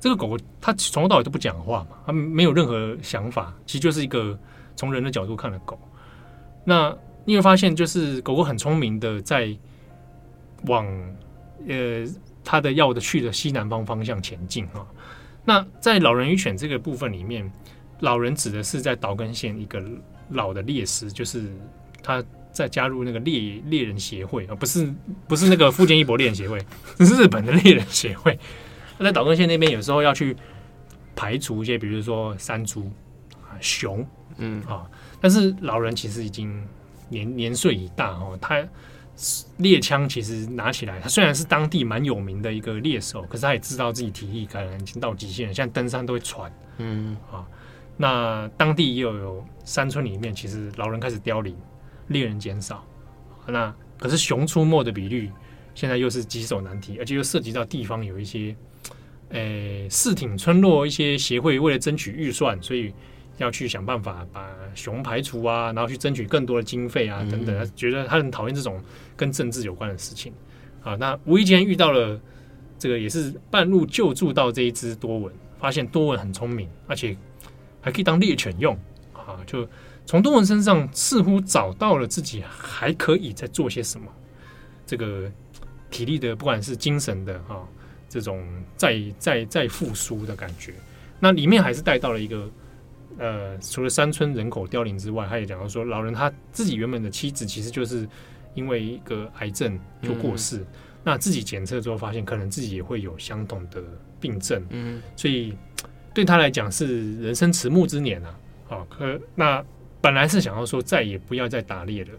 [0.00, 4.38] 这个狗狗它从头到尾都不讲话嘛，它没有任何想法，其实就是一个
[4.76, 5.78] 从人的角度看的狗。
[6.64, 9.56] 那你会发现，就是狗狗很聪明的在
[10.66, 10.86] 往
[11.66, 12.06] 呃。
[12.50, 14.80] 它的要的去的西南方方向前进啊。
[15.44, 17.52] 那在老人与犬这个部分里面，
[18.00, 19.82] 老人指的是在岛根县一个
[20.30, 21.52] 老的猎师，就是
[22.02, 24.92] 他在加入那个猎猎人协会啊，不是
[25.26, 26.58] 不是那个富坚义博猎人协会，
[27.00, 28.38] 是日本的猎人协会。
[28.98, 30.36] 他在岛根县那边有时候要去
[31.14, 32.90] 排除一些，比如说山猪
[33.42, 34.06] 啊、熊，
[34.38, 34.84] 嗯啊，
[35.20, 36.66] 但是老人其实已经
[37.08, 38.66] 年年岁已大哦，他。
[39.56, 46.52] 猎枪其实拿起来，他虽然是当地蛮有名的一个猎手，可是他也知道自己体力可能已经到极限了，像登山都会喘。
[46.76, 47.44] 嗯啊，
[47.96, 51.56] 那当地也有有山村里面，其实老人开始凋零，
[52.08, 52.84] 猎人减少。
[53.46, 55.30] 那可是熊出没的比率
[55.74, 58.54] 现在又是棘手难题，而且又涉及到地方有一些，
[59.30, 62.92] 诶，四町村落一些协会为了争取预算，所以。
[63.38, 67.56] 要去想办法把熊排除啊，然后去争取更多的经费啊，等等。
[67.56, 68.82] 他觉得他很讨厌这种
[69.16, 70.32] 跟政治有关的事情
[70.82, 70.96] 啊。
[70.96, 72.20] 那无意间遇到了
[72.80, 77.16] 这个，也是半路救助到这一只多文，发现多文很聪明，而且
[77.80, 78.76] 还可以当猎犬用
[79.12, 79.38] 啊。
[79.46, 79.64] 就
[80.08, 84.06] 从东文身上似乎找到了自己还可以再做些什么。
[84.86, 85.30] 这个
[85.90, 87.60] 体力的，不管是精神的啊，
[88.08, 88.42] 这种
[88.74, 90.72] 再再再复苏的感觉。
[91.20, 92.50] 那里面还是带到了一个。
[93.18, 98.08] 呃，除了山村人口凋零之外，他也讲到说，老人他自己原本的妻子其实就是
[98.54, 100.66] 因为一个癌症就过世，嗯、
[101.02, 103.82] 那自己检测之后发现，可能自己也会有相同的
[104.20, 105.56] 病症，嗯，所以
[106.14, 108.38] 对他来讲是人生迟暮之年啊，
[108.68, 109.64] 好，可那
[110.00, 112.10] 本来是想要说再也不要再打猎了，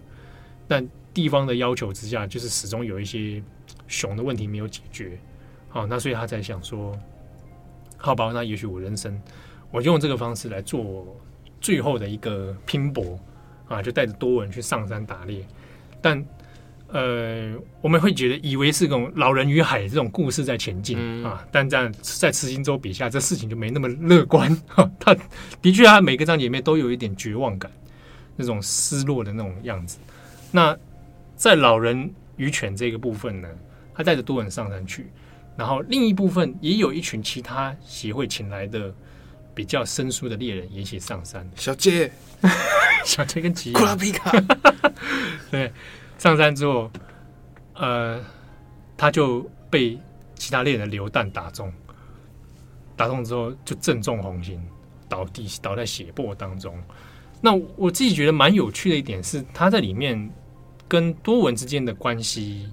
[0.68, 3.42] 但地方的要求之下，就是始终有一些
[3.88, 5.18] 熊的问题没有解决，
[5.70, 6.98] 好，那所以他才想说，
[7.98, 9.20] 好吧，那也许我人生。
[9.72, 11.16] 我就用这个方式来做
[11.62, 13.20] 最后的一个拼搏
[13.68, 15.46] 啊，就带着多文去上山打猎。
[16.02, 16.26] 但
[16.92, 24.52] 呃，我们会觉得以为是这种老人与海这种故事在前进、嗯、啊，但这样在慈心洲笔下，这事情就没那么乐观。
[24.76, 25.16] 啊、他
[25.62, 27.72] 的确，他每个章节里面都有一点绝望感，
[28.36, 30.00] 那种失落的那种样子。
[30.52, 30.76] 那
[31.36, 33.48] 在老人与犬这个部分呢，
[33.94, 35.12] 他带着多人上山去，
[35.56, 38.94] 然后另一部分也有一群其他协会请来的。
[39.56, 42.10] 比较生疏的猎人也一起上山，小杰，
[43.04, 44.32] 小杰跟吉库拉皮卡，
[45.52, 45.70] 对，
[46.20, 46.92] 上山之后，
[47.74, 48.20] 呃，
[48.96, 49.98] 他就被
[50.36, 51.74] 其他猎人的榴弹打中，
[52.96, 54.62] 打中之后就正中红心，
[55.08, 56.78] 倒地倒在血泊当中。
[57.42, 60.30] 那我自己觉得蛮有趣的一点是，他在里面
[60.90, 62.70] 跟多文之间的关系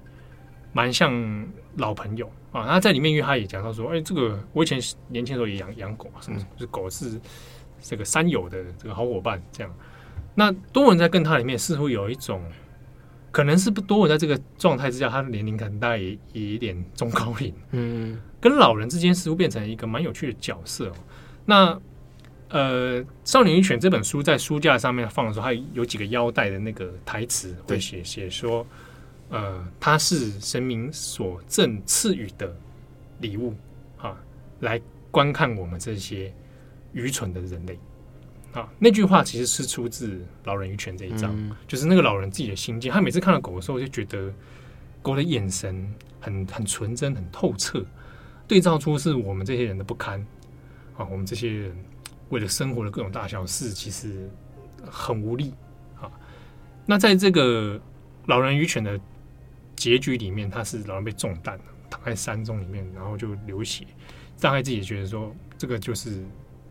[0.73, 2.31] 蛮像老朋友。
[2.51, 7.21] 啊，他在里面，因为他也讲到说，哎，这个我以前年轻的时候也养养狗，什么就是狗是
[7.81, 9.73] 这个山友的这个好伙伴，这样。
[10.35, 12.43] 那多文在跟他里面似乎有一种，
[13.37, 20.89] 可能是不多我在这个状态之下，他的年龄可能大概也也有点中高龄，嗯，跟老人之间似乎变成一个蛮有趣的角色。
[20.89, 20.95] 哦
[21.45, 21.79] 那
[22.49, 28.67] 呃，《少年与犬》这本书在书架上面放的时候，它有几个腰带的那个台词会写写说。
[29.29, 32.57] 呃，它是神明所赠赐予的
[33.21, 33.53] 礼物
[33.99, 34.17] 啊，
[34.61, 34.81] 来
[35.11, 36.33] 观看我们这些
[36.95, 37.79] 愚蠢的人类
[38.57, 38.69] 啊。
[38.79, 42.91] 那句话其实是出自《老人与犬》这一章，嗯，就是那个老人自己的心境。
[42.91, 44.33] 他每次看到狗的时候，就觉得
[45.03, 47.85] 狗的眼神很很纯真、很透彻，
[48.49, 50.25] 对照出是我们这些人的不堪
[50.97, 51.07] 啊。
[51.11, 51.77] 我们这些人
[52.31, 54.29] 为了生活的各种大小事，其实
[54.85, 55.53] 很无力
[56.01, 56.11] 啊。
[56.87, 57.77] 那在这个
[58.27, 58.99] 《老人与犬》的
[59.77, 63.87] 结局里面，他是老人被中弹了，躺在山中里面，然后就流血。
[64.41, 66.25] 大概自己觉得说，这个就是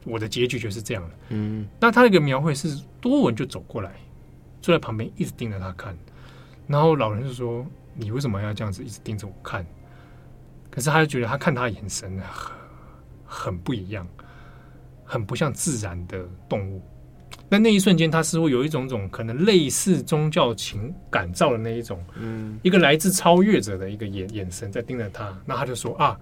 [0.06, 1.16] 我的结局，就是这样的。
[1.30, 3.92] 嗯，那他那个描绘是多文就走过来，
[4.62, 5.98] 坐在旁边一直盯着他看，
[6.68, 9.66] 然后老人就说：“你为什么要这样子一直盯着我看？”
[10.72, 12.56] 可是他就觉得他看他的眼神很
[13.26, 14.08] 很不一样，
[15.04, 16.82] 很不像自然的动物。
[17.48, 25.38] 那那一瞬间，他似乎有一种种可能类似宗教情感召的那一种，嗯，一个来自超越者的一个眼眼神在盯着他。
[25.46, 26.20] 那他就说啊，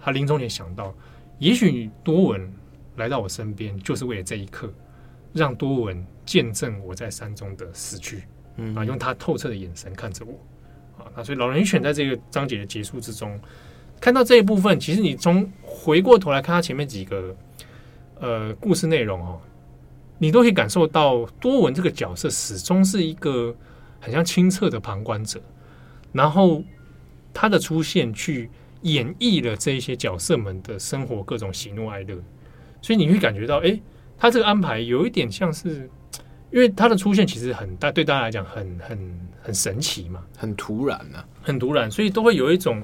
[0.00, 0.94] 他临终前想到，
[1.38, 2.50] 也许多文
[2.96, 4.72] 来到我身边，就是为了这一刻，
[5.32, 8.24] 让多文见证我在山中的死去，
[8.56, 10.32] 嗯，啊，用他透彻的眼神看着我，
[11.02, 11.06] 啊。
[11.16, 13.38] 那所以老人与犬在这个章节的结束之中，
[14.00, 17.36] 看到这一部分，其实你从回过头来看他前面几个
[18.20, 19.40] 呃故事内容哦，
[20.18, 23.54] 你都可以感受到多文这个角色始终是一个
[24.00, 25.40] 很像清澈的旁观者，
[26.12, 26.62] 然后
[27.34, 28.48] 他的出现去
[28.82, 32.16] 演绎了这一些角色们的生活各种喜怒哀乐，
[32.86, 33.80] 所以你会感觉到，哎，
[34.16, 35.90] 他这个安排有一点像是。
[36.52, 42.80] 因为他的出现其实很大，对大家来讲很很很神奇嘛，很突然啊，很突然，所以都会有一种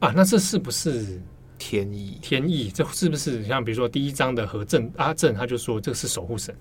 [0.00, 1.22] 啊，那这是不是
[1.56, 2.18] 天意？
[2.20, 6.54] 天意，这是不是像比如说第一章的何正阿正，他就说这是守护神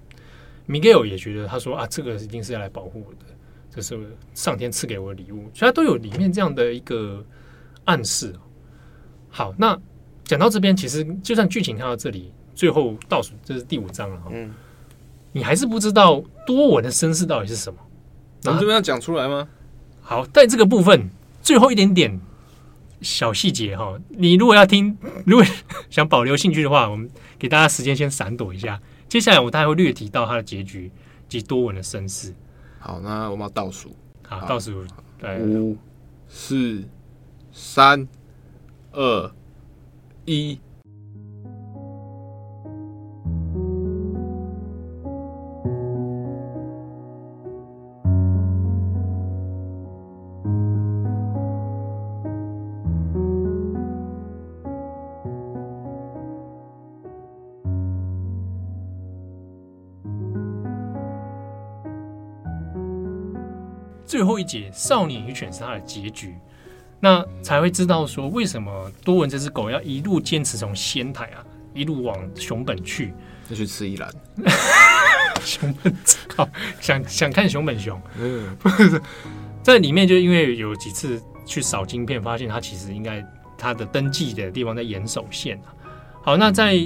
[0.67, 3.25] ，Miguel 也觉得他说啊，这个一定是要来保护我的，
[3.71, 3.99] 这是
[4.36, 7.25] 上天赐给我的礼物，所以他都有里面这样的一个
[7.86, 8.33] 暗示。
[9.29, 9.77] 好，那
[10.23, 14.32] 讲到这边，其实就算剧情看到这里，最后倒数这是第五章了哈。
[14.32, 14.51] 嗯
[15.34, 17.78] 你还是不知道多文的身世到底是什么？
[18.45, 19.49] 我们这边要讲出来吗？
[20.01, 21.10] 好，在这个部分
[21.41, 22.22] 最后一点点
[23.01, 25.45] 小细节哈，你如果要听，如果
[25.91, 28.82] 想保留兴趣的话，我们给大家时间先闪躲一下。
[29.10, 30.89] 接下来我大概会略提到他的结局
[31.28, 32.34] 及多文的身世。
[32.80, 33.93] 好，那我们要倒数，
[34.26, 34.86] 好，倒数
[35.41, 35.76] 五、
[36.30, 36.82] 四、
[37.51, 38.08] 三、
[38.93, 39.32] 二、
[40.24, 40.58] 一。
[64.36, 66.36] 后一节，少年与犬是他的结局，
[66.99, 71.39] 那才会知道说为什么多文这只狗要一路坚持从仙台啊
[71.73, 73.13] 一路往熊本去，
[73.49, 74.11] 就去吃一兰。
[75.41, 75.95] 熊本
[76.27, 76.49] 靠，
[76.81, 79.01] 想想看熊本熊，嗯，不 是
[79.63, 83.25] 在里面就因为有几次去扫晶片，发现它其实应该
[83.57, 85.71] 它的登记的地方在岩手县啊。
[86.23, 86.77] 好，那在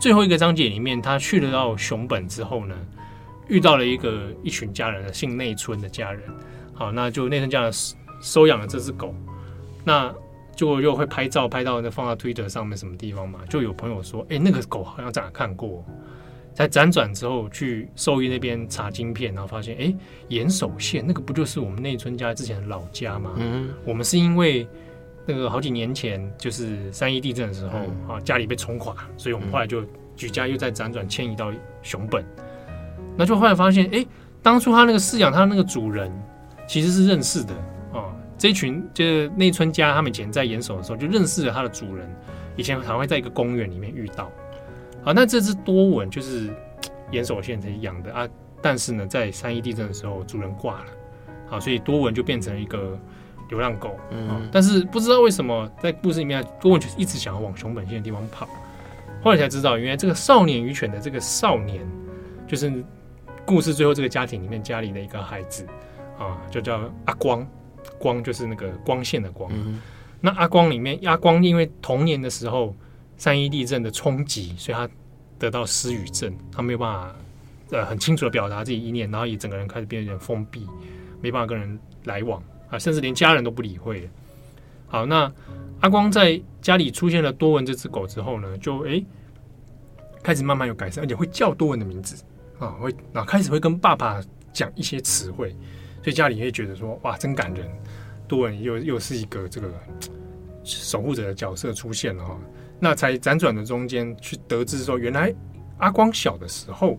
[0.00, 2.74] 最后一个章节里面，他去了到熊本之后呢，
[3.48, 6.22] 遇到了一个一群家人的，姓内村的家人。
[6.78, 7.72] 好，那就内村家人
[8.20, 9.12] 收养了这只狗，
[9.84, 10.14] 那
[10.54, 13.40] 就又会拍照拍到那放到推特上面什么地方嘛？
[13.50, 15.84] 就有朋友说，哎、欸，那个狗好像在哪看过，
[16.54, 19.96] 在辗转之后去兽医那边查晶片，然后发现，哎、欸，
[20.28, 23.32] 岩手县那个不就是我们内村家之前的老家吗？
[23.38, 24.64] 嗯，我们是因为
[25.26, 27.78] 那个好几年前就是三一地震的时候
[28.14, 29.82] 啊，家里被冲垮，所以我们后来就
[30.14, 31.52] 举家又在辗转迁移到
[31.82, 32.24] 熊本，
[33.16, 34.06] 那就后来发现，哎、欸，
[34.44, 36.08] 当初他那个饲养他的那个主人。
[36.68, 37.54] 其实是认识的
[37.94, 42.06] 哦，这群就是内村家，他们以前在岩手的时候就认识了他的主人，
[42.56, 44.30] 以前还会在一个公园里面遇到。
[45.02, 46.50] 好，那这只多文就是
[47.10, 48.28] 岩手县才养的啊，
[48.60, 50.86] 但是呢，在三一地震的时候主人挂了，
[51.46, 52.98] 好，所以多文就变成一个
[53.48, 53.96] 流浪狗。
[54.10, 58.46] 嗯，但是不知道为什么在故事里面，多文就一直想要往熊本县的地方跑，
[59.22, 61.80] 后来才知道，原来这个少年与犬的这个少年，
[62.46, 62.70] 就是
[63.46, 65.66] 故事最后这个家庭里面家里的一个孩子。
[66.18, 67.46] 啊，就叫阿光，
[67.98, 69.50] 光就是那个光线的光。
[69.54, 69.80] 嗯、
[70.20, 72.74] 那阿光里面，阿光因为童年的时候
[73.16, 74.88] 三一地震的冲击，所以他
[75.38, 77.14] 得到失语症，他没有办法
[77.70, 80.66] 呃很清楚的表达自己意念，然后也整个人开始变得有点封闭，
[81.20, 84.10] 没办法跟人来往啊，甚至连家人都不理会。
[84.88, 85.32] 好，那
[85.80, 89.06] 阿光在家里出现了多文这只狗之后呢，就诶、欸、
[90.22, 92.24] 开始慢慢有改善，而且会叫多文的名字
[92.58, 94.20] 啊，会啊开始会跟爸爸
[94.52, 95.54] 讲一些词汇。
[96.08, 97.68] 所以家里也会觉得说，哇，真感人，
[98.26, 99.70] 多文又又是一个这个
[100.64, 102.34] 守护者的角色出现了哈。
[102.80, 105.30] 那才辗转的中间去得知说，原来
[105.76, 106.98] 阿光小的时候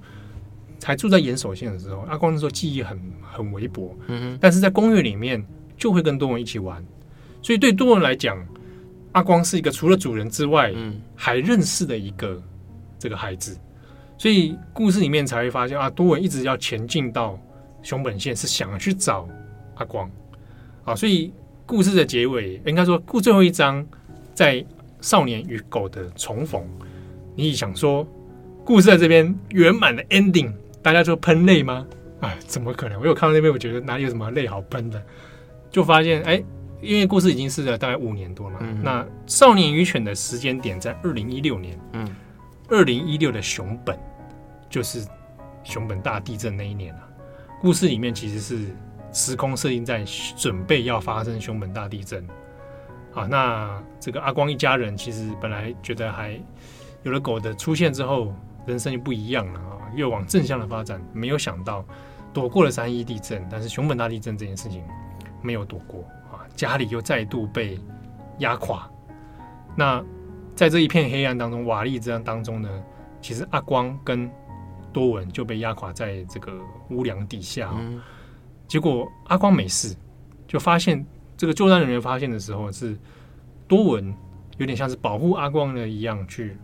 [0.77, 5.43] 才住在岩手县的时候，阿光那时候记忆很很微薄，嗯哼，但是在公寓里面
[5.75, 6.85] 就会跟多文一起玩。
[7.41, 8.37] 所以对多文来讲，
[9.13, 12.39] 阿光是一个除了主人之外，嗯，还认识的一个
[12.99, 13.57] 这个孩子。
[14.19, 17.39] 所以故事里面才会发现啊，多文一直要前进到。
[17.81, 19.27] 熊本县是想要去找
[19.75, 20.09] 阿光，
[20.83, 21.31] 啊，所以
[21.65, 23.85] 故事的结尾应该说，故最后一章
[24.33, 24.63] 在
[25.01, 26.63] 少年与狗的重逢。
[27.35, 28.05] 你想说，
[28.65, 30.51] 故事在这边圆满的 ending，
[30.81, 31.87] 大家就喷泪吗？
[32.19, 32.99] 哎，怎么可能？
[32.99, 35.01] 我有看到那边，我觉得哪里有什么泪好喷的？
[35.71, 36.43] 就发现，哎，
[36.81, 38.67] 因为故事已经是了大概五年多了嘛。
[38.69, 42.13] 嗯、那少年与犬的时间点在二零一六年，嗯，
[42.67, 43.97] 二零一六的熊本
[44.69, 45.07] 就是
[45.63, 47.08] 熊本大地震那一年了。
[47.61, 48.67] 故事里面其实是
[49.11, 50.03] 时空设定在
[50.37, 52.25] 准备要发生熊本大地震，
[53.11, 56.39] 好，那这个阿光一家人其实本来觉得还
[57.03, 58.33] 有了狗的出现之后，
[58.65, 61.01] 人生就不一样了啊，又往正向的发展。
[61.11, 61.83] 没有想到
[62.31, 64.83] 躲过了三一地震，但是熊本大地震这件事情
[65.41, 66.01] 没有躲过
[66.31, 67.77] 啊，家里又再度被
[68.37, 68.89] 压垮。
[69.75, 70.03] 那
[70.55, 72.69] 在这一片黑暗当中，瓦砾这样当中呢，
[73.21, 74.29] 其实阿光跟
[74.99, 76.51] 多文就被压垮在这个
[76.89, 77.71] 屋梁底下。
[77.73, 78.01] 嗯、
[78.67, 79.95] 结果阿光没事，
[80.47, 81.05] 就发现
[81.37, 82.97] 这个救援人员发现的时候是
[83.67, 84.13] 多文
[84.57, 86.57] 有点像是保护阿光的一样去。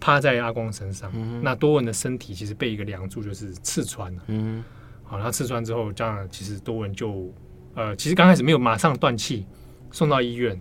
[0.00, 4.22] 趴在阿光身上，嗯、那多文的身体其实被一个梁柱就是刺穿了。
[4.26, 4.62] 嗯，
[5.02, 7.32] 好，他刺穿之后，这样其实多文就
[7.74, 9.46] 呃，其实刚开始没有马上断气，
[9.90, 10.60] 送到医院，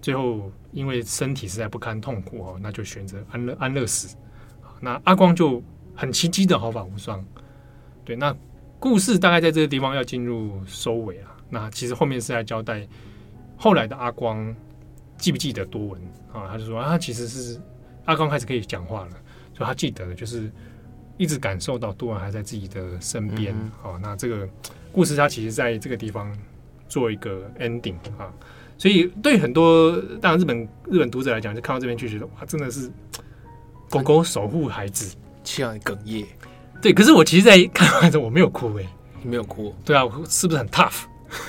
[0.00, 4.16] 最后因为身体实在不堪痛苦哦，那就选择安乐安乐死。
[4.80, 5.62] 那阿光就
[5.98, 7.22] 很奇迹的毫发无伤。
[8.04, 8.34] 对，那
[8.78, 11.36] 故事大概在这个地方要进入收尾啊。
[11.50, 12.86] 那其实后面是在交代
[13.56, 14.54] 后来的阿光
[15.16, 16.00] 记不记得多文
[16.32, 16.46] 啊？
[16.48, 17.60] 他就说啊，他其实是。
[18.04, 19.10] 阿光开始可以讲话了，
[19.52, 20.50] 所以他记得的就是
[21.18, 23.54] 一直感受到多文还在自己的身边。
[23.82, 24.48] 好、那这个
[24.90, 26.34] 故事他其实在这个地方
[26.88, 28.32] 做一个 ending 啊，
[28.78, 32.90] 所以对很多当然日本日本读者来讲，就看到这边就觉得哇，真的是
[33.90, 35.14] 狗狗守护孩子，
[35.48, 36.26] 气让你哽咽。
[36.80, 38.88] 对，可是我其实，在看完之后我没有哭哎、欸，
[39.22, 39.74] 你没有哭？
[39.84, 41.04] 对啊，是不是很 tough？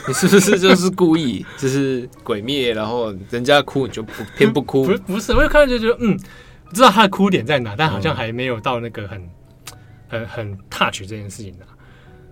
[0.07, 4.85] 你是不是就是故意 就是鬼灭，然后人家哭你就不偏不哭？
[5.05, 6.17] 不不是，我就看到就觉得嗯。
[6.69, 9.29] 不知道他的哭点在哪，但好像还没有到那个很、
[10.07, 11.65] 很、很 touch 这件事情的。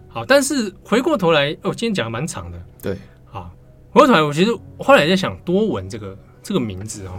[0.08, 2.62] 好，但是回过头来，哦，今天讲的蛮长的。
[2.80, 2.96] 对，
[3.26, 3.52] 好，
[3.90, 7.14] 回过头来，我其实后来在想多文这个这个名字哦，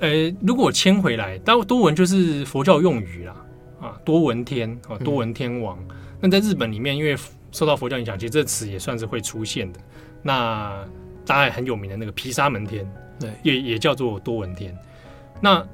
[0.00, 3.34] 呃，如果我迁回来，当多闻就是佛教用语啦，
[3.80, 5.78] 啊，多闻天啊，多闻天王。
[6.20, 7.16] 那在日本里面，因为
[7.50, 9.80] 受到佛教影响，其实这词也算是会出现的。
[10.22, 10.84] 那
[11.26, 12.88] 大概很有名的那个毗沙门天，
[13.18, 14.76] 对，也也叫做多闻天。
[15.40, 15.66] 那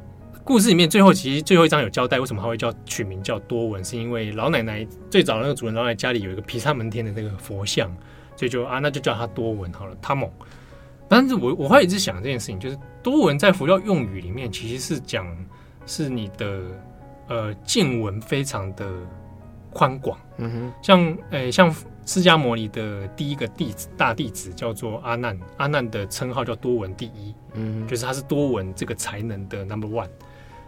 [0.42, 7.94] 故事里面最后其实最后一章有交代，为什么他会叫取名叫多闻，是因为老奶奶最早那个主人老奶奶家里有一个毗沙门天的那个佛像，
[8.36, 10.30] 所以就啊那就叫他多闻好了，他猛。
[11.08, 15.26] 但是我我会一直想这件事情，就是多文在佛教用语里面其实是讲
[15.86, 16.62] 是你的
[17.28, 18.86] 呃见闻非常的
[19.70, 21.00] 宽广，嗯哼，像
[21.30, 21.74] 诶、欸、像
[22.06, 30.08] 释迦牟尼的第一个弟子大弟子叫做阿难，阿难的称号叫多闻第一，嗯，就是他是多闻这个才能的 number one。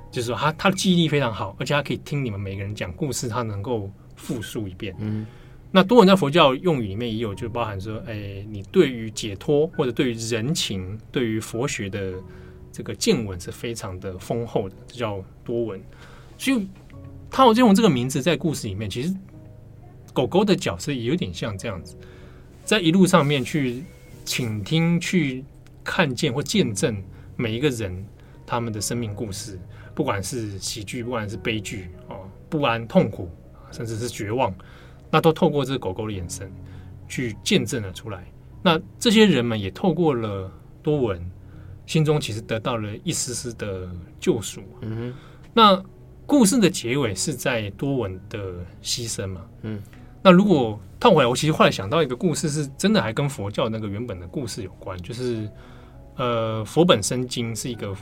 [0.09, 4.95] 就是说他他的记忆力非常好，而且他可以听你们每个人讲故事，他能够复述一遍。
[4.99, 5.27] 嗯，
[5.71, 12.15] 那多文在佛教用语里面也有，就包含说，哎，你对于解脱或者对于人情、对于佛学的
[12.73, 15.81] 这个见闻是非常的丰厚的，这叫多文。
[16.39, 16.67] 所以
[17.31, 19.15] 他有用这个名字在故事里面，其实
[20.15, 21.97] 狗狗的角色也有点像这样子，
[22.65, 23.83] 在一路上面去
[24.25, 25.45] 倾听、去
[25.85, 27.03] 看见或见证
[27.37, 28.07] 每一个人
[28.47, 29.59] 他们的生命故事。
[29.95, 33.31] 不管是喜剧，不管是悲剧，哦，不安、痛苦，
[33.73, 34.55] 甚至是绝望，
[35.17, 36.53] 那都透过这个狗狗的眼神
[37.09, 38.23] 去见证了出来。
[38.63, 40.53] 那这些人们也透过了
[40.83, 41.31] 多闻，
[41.87, 43.89] 心中其实得到了一丝丝的
[44.21, 44.61] 救赎。
[44.83, 45.15] 嗯哼。
[45.55, 45.83] 那
[46.27, 48.39] 故事的结尾是在多闻的
[48.83, 49.47] 牺牲嘛？
[49.63, 49.83] 嗯。
[50.23, 55.51] 那如果套回来，我其实后来想到一个故事，是真的还跟佛教那个原本的故事有关，就是
[56.17, 57.97] 呃，佛本生经是一个。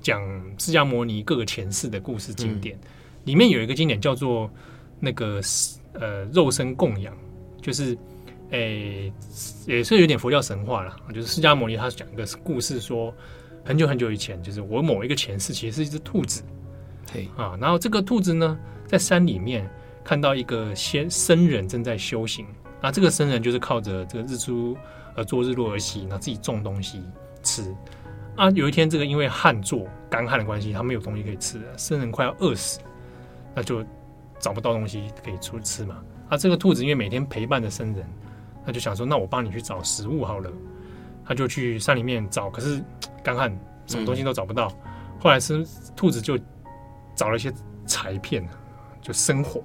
[0.00, 0.22] 讲
[0.58, 2.88] 释迦牟尼各个前世的故事经典，嗯、
[3.24, 4.48] 里面有一个经典叫做
[5.00, 5.42] 那个
[6.00, 7.16] 呃肉身供养，
[7.60, 7.96] 就是
[8.50, 9.12] 诶、
[9.66, 13.12] 欸、也是有点佛教神话啦，就是释迦牟尼他讲一个故事说，
[13.64, 16.42] 很久很久以前，就是我某一个前世其实是一只兔子，
[17.12, 19.68] 嘿啊，然后这个兔子呢在山里面
[20.02, 22.46] 看到一个仙僧人正在修行，
[22.80, 24.76] 那这个僧人就是靠着这个日出
[25.14, 27.02] 而作日落而息，然后自己种东西
[27.42, 27.74] 吃。
[28.36, 32.78] 啊，有一天，这个因为旱作干旱的关系，他没有东西可以吃了，僧人快要饿死，
[33.52, 33.84] 那就
[34.38, 36.02] 找不到东西可以出吃嘛。
[36.28, 38.06] 啊，这个兔子因为每天陪伴着僧人，
[38.64, 40.50] 他就想说，那我帮你去找食物好了。
[41.24, 42.82] 他就去山里面找，可是
[43.22, 44.68] 干旱，什么东西都找不到。
[44.84, 46.38] 嗯、后来是兔子就
[47.14, 47.52] 找了一些
[47.86, 48.48] 柴片，
[49.02, 49.62] 就生火，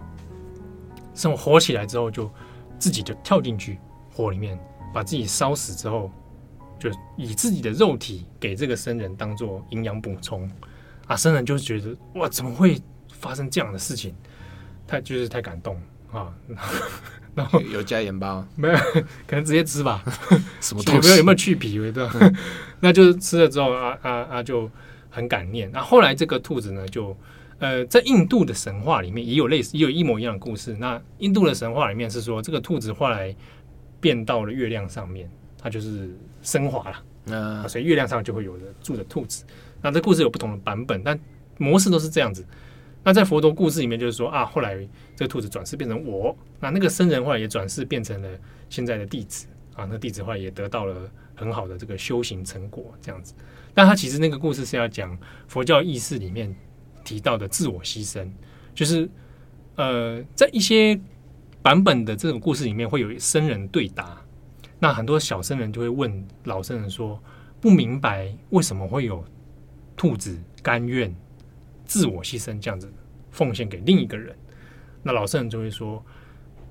[1.13, 2.29] 生火火起来之后，就
[2.77, 3.79] 自己就跳进去
[4.13, 4.59] 火里面，
[4.93, 6.11] 把自己烧死之后。
[6.79, 10.51] 就以自己的肉体给这个僧人当做营养补充
[11.07, 14.13] 啊，僧人就觉得哇，怎么会发生这样的事情？
[14.93, 15.75] 他就是太感动
[16.11, 16.31] 啊，
[17.33, 18.47] 然后有加盐巴吗？
[18.55, 18.75] 没有，
[19.25, 20.03] 可能直接吃吧。
[20.61, 20.95] 什么东西？
[20.95, 21.79] 有没有有没有去皮？
[21.91, 22.11] 对吧？
[22.21, 22.35] 嗯、
[22.79, 24.69] 那就是吃了之后啊啊啊，就
[25.09, 25.67] 很感念。
[25.71, 27.17] 那、啊、后来这个兔子呢，就
[27.57, 30.75] 呃，在印度的神话里面也有类似，也有一模一样的故事。
[30.79, 33.35] 那印度的神话里面是说，这个兔子后来
[33.99, 35.27] 变到了月亮上面。
[35.57, 39.45] 它就是升华了，嗯，所以月亮上就会有着住着兔子。
[39.81, 41.17] 那这故事有不同的版本，但
[41.57, 42.45] 模式都是这样子。
[43.03, 44.75] 那在佛陀故事里面，就是说啊，后来
[45.15, 48.29] 这个兔子转世变成我，那那个僧人后来也转世变成了
[48.69, 49.45] 现在的弟子
[49.75, 53.33] 啊，那弟子后来也得到了很好的这个修行成果，这样子。
[53.73, 56.55] 但他其实那个故事是要讲佛教意识里面
[57.03, 58.29] 提到的自我牺牲，
[58.73, 59.09] 就是
[59.75, 60.97] 呃，在一些
[61.61, 64.21] 版本的这种故事里面会有僧人对答，
[64.79, 67.21] 那很多小僧人就会问老僧人说，
[67.59, 69.25] 不明白为什么会有
[69.97, 71.13] 兔子甘愿
[71.93, 72.91] 自我牺牲这样子
[73.31, 74.35] 奉献给另一个人，
[75.01, 76.03] 那老圣人就会说，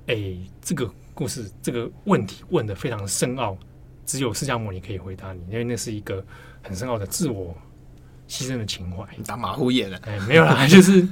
[0.06, 3.56] 哎，这个故事这个问题问的非常深奥，
[4.04, 6.24] 只有释迦牟尼可以回答你，因为那是一个。
[6.64, 7.52] 很深奥的自我
[8.28, 9.98] 牺牲的情怀，你打马虎眼了？
[10.04, 11.02] 哎，没有啦， 就是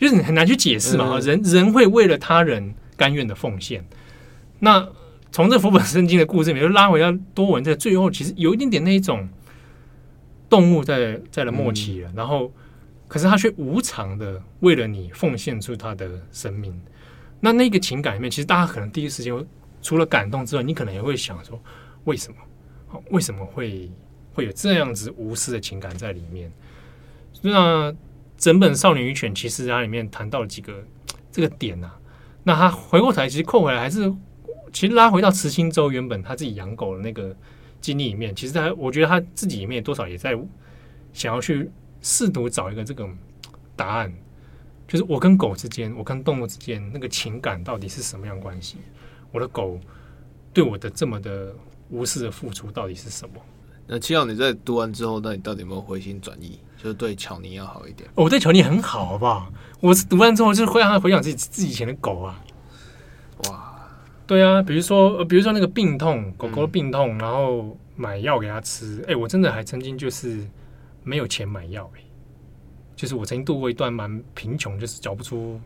[0.00, 1.20] 就是你很难去解释嘛。
[1.20, 3.84] 人人会为了他人甘愿的奉献。
[4.60, 4.88] 那
[5.30, 9.28] 从这《佛本生经》的故事里面，就拉回到多闻，在最后其实有一点点那一种
[10.48, 12.50] 动物在在了末期了，嗯、然后
[13.14, 16.76] 可是他却无偿的为了你奉献出他的生命。
[17.38, 19.32] 那那个情感里面，其实大家可能第一时间
[19.80, 21.62] 除了感动之外，你可能也会想说，
[22.06, 23.00] 为什么？
[23.10, 23.88] 为什么会？
[24.32, 26.52] 会有这样子无私的情感在里面。
[27.40, 27.94] 那
[28.36, 30.84] 整本《少年与犬》其实它里面谈到了几个
[31.30, 32.00] 这个点呐、啊。
[32.42, 34.12] 那他回过头来，其实扣回来还是
[34.72, 37.32] 其实拉回到慈心洲原本他自己养狗的那个
[37.80, 38.34] 经历里面。
[38.34, 40.36] 其实他我觉得他自己里面多少也在
[41.12, 41.70] 想要去
[42.04, 43.08] 试图找一个这个
[43.74, 44.12] 答案，
[44.86, 48.76] 就是我跟狗之间，我跟动物之间那个情感到底是什么样关系？
[49.32, 49.80] 我的狗
[50.52, 51.52] 对我的这么的
[51.88, 53.34] 无私的付出到底是什么？
[53.86, 58.08] 那七号你在读完之后，那你到底有没有回心转意，就是对乔尼要好一点？
[58.14, 59.50] 我对乔尼很好，好不好？
[59.80, 62.44] 我是读完之后，就是会让他回想自己自己以前的狗啊。
[63.48, 63.88] 哇，
[64.26, 69.00] 对啊，比如说，比如说那个病痛，狗狗的病痛，嗯、然后买药给他吃。
[69.02, 70.46] 哎、欸，我真的还曾经就是
[71.04, 72.00] 没有钱买药，哎，
[72.96, 75.60] 就是我曾经度过一段蛮贫穷，就是找不出。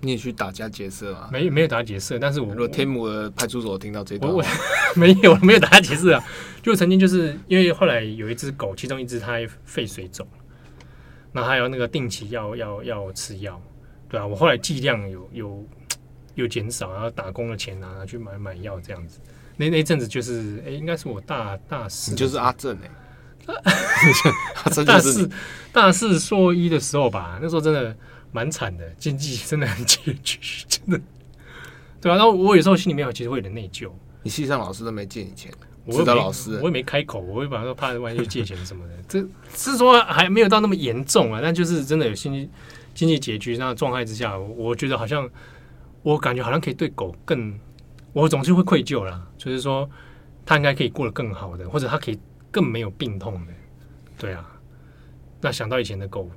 [0.00, 1.30] 你也去打家劫舍啊？
[1.32, 4.44] 没没有打家劫舍，但是我如果天母的派出所听到这段，我，我
[4.94, 6.22] 没有没有打家劫舍啊。
[6.62, 10.26] 就曾经就是因为后来有一只狗，其中一只它肺水肿，
[11.32, 13.58] 那还有那个定期要要要吃药，
[14.08, 15.66] 对啊，我后来剂量有有
[16.34, 19.20] 有减少，然后打工的钱拿去买买药这样子。
[19.56, 22.90] 那那阵子就是哎、欸，应该是我大大四，你就是阿正哎、欸，
[24.86, 25.30] 大四
[25.72, 27.96] 大四硕一的时候吧，那时候真的。
[28.34, 31.00] 蛮惨的，经济真的很拮据，真的。
[32.00, 33.88] 对啊，然后我有时候心里面其实会有点内疚。
[34.24, 35.52] 你系上老师都没借你钱，
[35.84, 38.94] 我的老师，我也没开口，我会把他说怕万一借钱什么的。
[39.06, 39.24] 这
[39.54, 42.50] 是说还没有到那么严重啊，但就是真的有经济
[42.92, 45.30] 经济拮据那状态之下，我觉得好像
[46.02, 47.56] 我感觉好像可以对狗更，
[48.12, 49.24] 我总是会愧疚啦。
[49.38, 49.88] 就是说
[50.44, 52.18] 他应该可以过得更好的，或者他可以
[52.54, 53.52] 更没有病痛的。
[54.16, 54.48] 对啊，
[55.40, 56.30] 那想到以前的狗，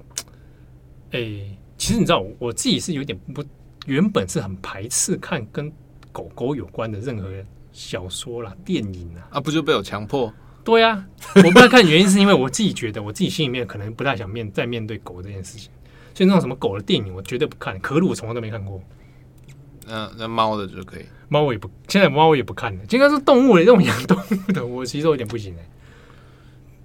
[1.12, 1.58] 哎、欸。
[1.80, 3.46] 其实你知道，我自己是有点不，
[3.86, 5.72] 原本是很排斥看跟
[6.12, 7.32] 狗狗有关的任何
[7.72, 9.30] 小说啦、电影啊。
[9.34, 10.34] 啊，不就被我强迫？
[10.64, 11.06] 对呀、啊，
[11.36, 15.72] 我不爱看原因是因为我自己觉得，我自己心里面可能不太想面再面对狗这件事情，
[16.16, 17.80] 所以那种什么狗的电影我绝对不看。
[17.80, 18.82] 可鲁我从来都没看过。
[19.86, 22.84] 那那猫的就可以，猫我也不，现在猫我也不看了。
[22.90, 25.70] 应该是动物的这种养动物的，我其实有点不行哎、欸。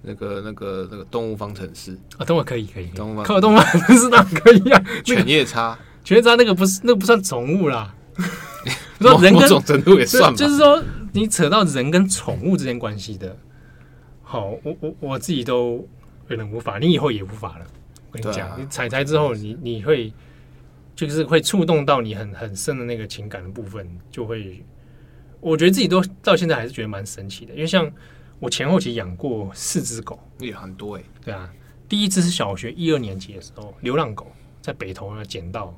[0.05, 4.83] 那个、那个、那个动物方程式啊，动物可以可以，动物靠动物方程式那可以啊。
[5.03, 7.95] 犬夜叉， 犬夜叉那个不是，那个不算宠物啦。
[8.99, 10.83] 说人跟某种程度也算吧，就是说
[11.13, 13.35] 你扯到人跟宠物之间关系的，
[14.21, 15.87] 好，我我我自己都
[16.27, 17.65] 有点无法，你以后也无法了。
[18.11, 20.13] 我跟你讲，你踩踩之后，你你会
[20.95, 24.63] 就是会触动到你很很深的那个情感的部分，就会，
[25.39, 27.89] 我觉得自己都到现在还是觉得蛮神奇的，因为像。
[28.43, 31.05] 我前后期养过四只狗，也很多哎、欸。
[31.23, 31.49] 对啊，
[31.87, 34.27] 第一只是小学一二年级的时候，流浪狗
[34.61, 35.73] 在北投那捡到，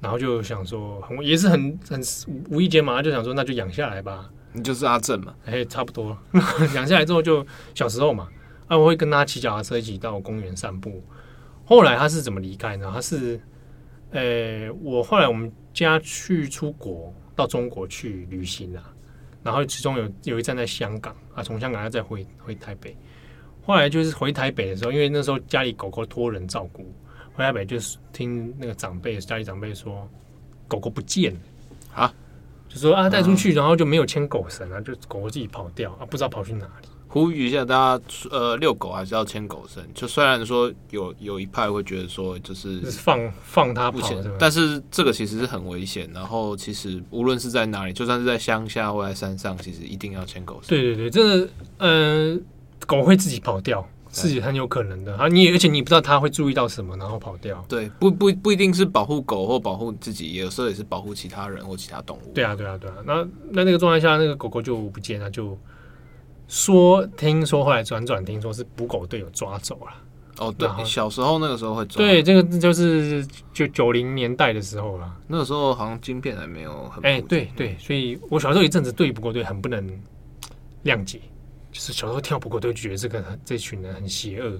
[0.00, 2.00] 然后就想说，很也是很很
[2.48, 4.30] 无意间嘛，就想说那就养下来吧。
[4.54, 5.34] 你就是阿正嘛？
[5.44, 6.16] 哎、欸，差不多。
[6.74, 8.30] 养下来之后就小时候嘛，
[8.66, 11.04] 啊，我会跟他骑脚踏车一起到公园散步。
[11.66, 12.90] 后来他是怎么离开呢？
[12.94, 13.38] 他是，
[14.12, 18.90] 呃、欸，我后来我们家去出国到中国去旅行啊。
[19.42, 22.96] 然后其中有有一站在香港啊，从香港要再回回台北。
[23.64, 26.82] 后来就是回台北的时候，因为那时候家里狗狗托人照顾，
[27.34, 30.08] 回台北就是听那个长辈家里长辈说，
[30.66, 31.40] 狗狗不见了
[31.94, 32.14] 啊，
[32.68, 36.88] 就说啊带出去，然后就没有牵狗绳啊，就狗狗自己跑掉啊，不知道跑去哪里。
[37.12, 39.82] 呼吁一下大家，呃，遛狗还是要牵狗绳。
[39.92, 46.08] 就虽然说有有一派会觉得说，就是放放它不牵，但是这个其实是很危险。
[46.14, 50.68] 然后其实无论是在哪里，就算是在乡下或在山上，其实一定要牵狗绳。
[50.68, 51.48] 对对对，真的，
[51.78, 52.38] 呃，
[52.86, 55.26] 狗会自己跑掉，自己很有可能的啊！
[55.26, 57.64] 你而且你不知道它会注意到什么，然后跑掉。
[57.68, 62.32] 对，不不不一定是保护狗或保护自己，有时候也是保护其他人或其他动物。
[62.32, 62.94] 对啊，对啊，对啊。
[63.04, 65.58] 那那那个状态下，那个狗狗就不见了，就
[66.50, 69.92] 说听说后来转转听说是捕狗队有抓走了。
[70.38, 72.04] 哦，对，小时候那个时候会抓。
[72.04, 75.16] 对，这个就是就九零年代的时候了。
[75.28, 77.04] 那个时候好像晶片还没有很。
[77.04, 79.86] 哎、欸，对对，所以我小时候一阵子对捕狗队很不能
[80.84, 81.20] 谅解。
[81.70, 84.58] 就是小时候听到捕狗队觉得这个这群人很邪恶，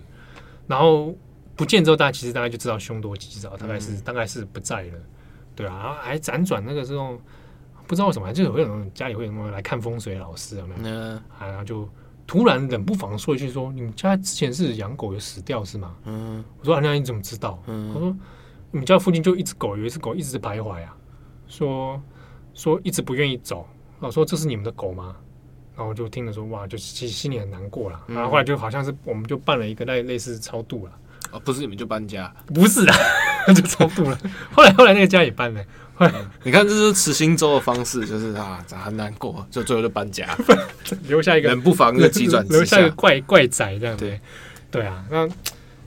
[0.68, 1.12] 然后
[1.56, 4.98] 不见之后，大家其实大概就知道凶多吉少，大概是、嗯、大概是不在了，
[5.56, 7.20] 对啊，然后还辗转那个时候
[7.90, 10.80] 不知道为什么，就有那种家里会有什么来看风水老师有没有？
[10.84, 11.88] 嗯，啊，然后就
[12.24, 18.16] 突然冷不防说一句说：“你们家之前是养狗有死掉是吗？”嗯，我说：“阿亮你怎么知道？”嗯，他说
[18.70, 20.96] ：“你们家附近就一只狗，有一只狗一直徘徊啊，
[21.48, 22.00] 说
[22.54, 23.66] 说一直不愿意走。”
[23.98, 25.16] 我说：“这是你们的狗吗？”
[25.76, 28.00] 然后就听着说哇，就其实心里很难过了。
[28.06, 30.92] 然后后来就好像是我们就办了一个类类似超度了。
[31.32, 32.32] 哦，不是你们就搬家？
[32.54, 32.96] 不是啊，
[33.52, 34.16] 就超度了。
[34.52, 35.64] 后来后来那个家也搬了。
[36.44, 40.36] 你看这是慈心粥的方式，就是啊，很难过，就最后就搬家，
[41.06, 43.96] 留下一个冷不防的急转直下， 留下一个怪怪仔这样。
[43.96, 44.20] 对
[44.70, 45.28] 对啊，那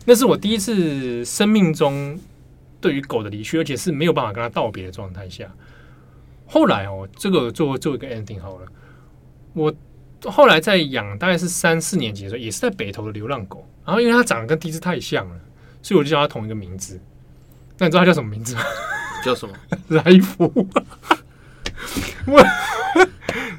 [0.05, 2.19] 那是我第一次生命中
[2.79, 5.45] 对于狗的离去，而且是没有办法跟他道别的状态下。
[6.45, 8.67] 后来哦，这个做做一个 ending 好了。
[9.53, 9.73] 我
[10.25, 13.67] 后来在养，大概是三四年级的时候，也是在北投的流浪狗。
[13.85, 15.35] 然后因为它长得跟第一只太像了，
[15.81, 16.99] 所以我就叫它同一个名字。
[17.79, 18.61] 那你知道它叫什么名字吗？
[19.23, 19.53] 叫什么？
[19.89, 20.51] 来福。
[22.27, 22.41] 我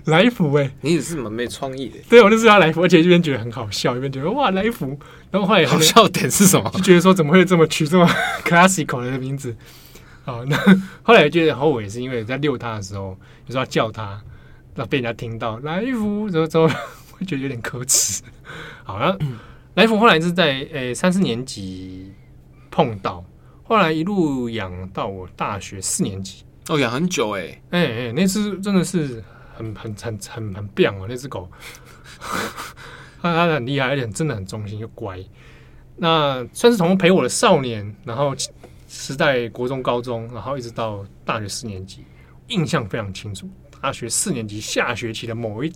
[0.05, 1.99] 来福哎、欸，你也是蛮没创意的。
[2.09, 4.99] 对，我就是叫来福，而且一边觉得很好笑，一边觉得哇来福。
[5.31, 6.71] 然后后来好笑点是什么？
[6.75, 8.07] 就觉得说怎么会这么取这么
[8.45, 9.55] classical 的名字？
[10.25, 10.57] 好，那
[11.03, 14.21] 后来觉得后悔是因为在遛他的时候，有时候叫它。
[14.77, 18.23] 那被人家听到来福，然后之后会觉得有点可耻。
[18.83, 19.17] 好了，
[19.75, 22.13] 来福后来是在诶三四年级
[22.73, 23.25] 碰到，
[23.65, 26.45] 后来一路养到我大学四年级。
[26.69, 27.63] 哦，养很久诶、欸。
[27.71, 29.23] 哎哎、欸，那只真的是
[29.57, 31.51] 很很很很很棒哦，那只狗，
[33.21, 35.19] 它它很厉害，而且真的很忠心又乖。
[35.97, 38.35] 那算是从陪我的少年，然后
[38.89, 42.05] 时代国中、高中，然后一直到大学四年级，
[42.49, 43.49] 印象非常清楚。
[43.81, 45.71] 大学四年级下学期的某一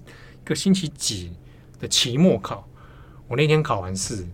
[0.44, 1.32] 个星期几
[1.78, 2.66] 的期末考，
[3.28, 4.26] 我那天考完试，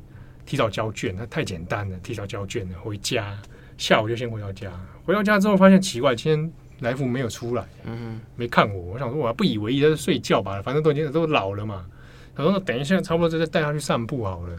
[0.47, 3.37] 提早交卷，那太简单了，提早交卷了，回家
[3.79, 4.71] 下午就先回到家。
[5.05, 8.93] 回到家之后发现奇怪，今天来福没有出来，嗯哼，没看我。
[8.93, 11.87] 我想说，我还不以为意，他是睡觉吧，反正都已经都老了嘛。
[12.35, 14.59] 他说，那等一下差不多就再带他去散步好了，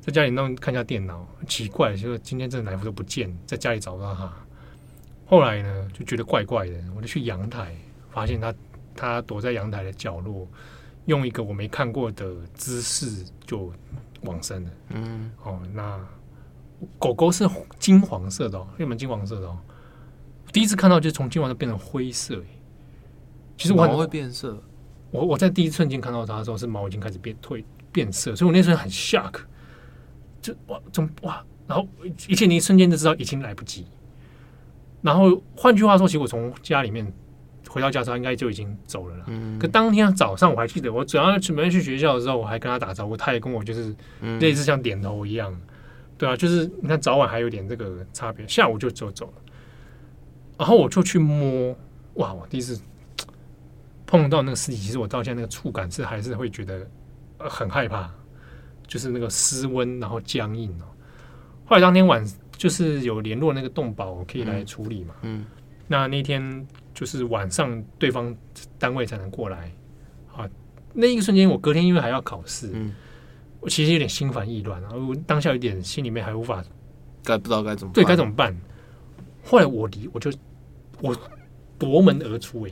[0.00, 1.26] 在家里弄看一下电脑。
[1.48, 4.32] 奇怪，就是今天这来福都不见，在家里找不到他。
[5.26, 7.74] 后来呢，就觉得怪怪的，我就去阳台。
[8.10, 8.52] 发现他，
[8.96, 10.46] 他躲在阳台的角落，
[11.06, 13.72] 用一个我没看过的姿势就
[14.22, 14.70] 往生的。
[14.90, 16.00] 嗯，哦，那
[16.98, 17.48] 狗狗是
[17.78, 19.58] 金黄色的哦，有没有金黄色的哦？
[20.52, 22.42] 第一次看到就从金黄色变成灰色。
[23.56, 24.62] 其实我毛会变色。
[25.10, 27.62] 我我在第一瞬间看到它的时候，是毛已经开始变褪
[27.92, 29.34] 变色，所以我那时候很 shock，
[30.40, 31.44] 就哇，怎么哇？
[31.66, 31.86] 然后
[32.26, 33.86] 一切你一瞬间就知道已经来不及。
[35.02, 37.12] 然后换句话说，其实我从家里面。
[37.70, 39.24] 回到家之后应该就已经走了啦。
[39.28, 43.94] 嗯，可当天早上我还记得，我主要准备去学校的时候，我还跟他打招呼，他也跟我就是
[44.40, 45.52] 类似像点头一样。
[45.52, 45.60] 嗯、
[46.18, 48.44] 对啊，就是你看早晚还有点这个差别。
[48.48, 49.34] 下午就走走了，
[50.58, 51.72] 然后我就去摸，
[52.14, 52.34] 哇！
[52.34, 52.76] 我第一次
[54.04, 56.84] 碰到那个尸体，其实我到现在那个触感是还是会觉得
[57.38, 58.10] 很害怕，
[58.88, 60.84] 就是那个湿温然后僵硬哦。
[61.66, 62.26] 后来当天晚
[62.56, 65.14] 就是有联络那个动保可以来处理嘛。
[65.22, 65.46] 嗯，嗯
[65.86, 66.66] 那那天。
[66.94, 68.34] 就是晚上对方
[68.78, 69.72] 单位才能过来。
[70.34, 70.48] 啊，
[70.92, 72.92] 那一个瞬间我隔天因为还要考试，嗯，
[73.60, 76.64] 我其实有点心烦意乱啊，我当下有点心里面还无法
[77.24, 78.56] 该不知道该怎么对该怎么办。
[79.44, 80.30] 后来我离我就
[81.00, 81.16] 我
[81.78, 82.70] 夺门而出，哎，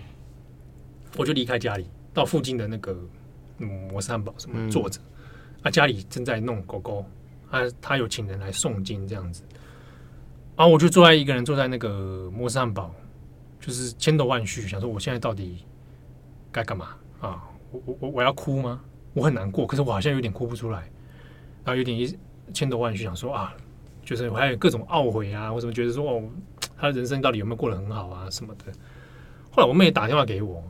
[1.16, 2.96] 我就离开家里，到附近的那个
[3.58, 5.00] 嗯摩斯汉堡什么坐着，
[5.62, 7.04] 啊，家里正在弄狗狗，
[7.50, 9.42] 啊，他有请人来诵经这样子，
[10.56, 12.94] 然后我就坐在一个人坐在那个摩斯汉堡。
[13.60, 15.64] 就是千头万绪，想说我现在到底
[16.50, 17.42] 该干嘛啊？
[17.70, 18.80] 我我我我要哭吗？
[19.14, 20.80] 我很难过，可是我好像有点哭不出来，
[21.64, 22.16] 然后有点一
[22.54, 23.52] 千头万绪，想说啊，
[24.04, 26.22] 就是我还有各种懊悔啊，我怎么觉得说哦，
[26.76, 28.72] 他的人生到底有没有过得很好啊什么的。
[29.50, 30.62] 后来我妹打电话给我，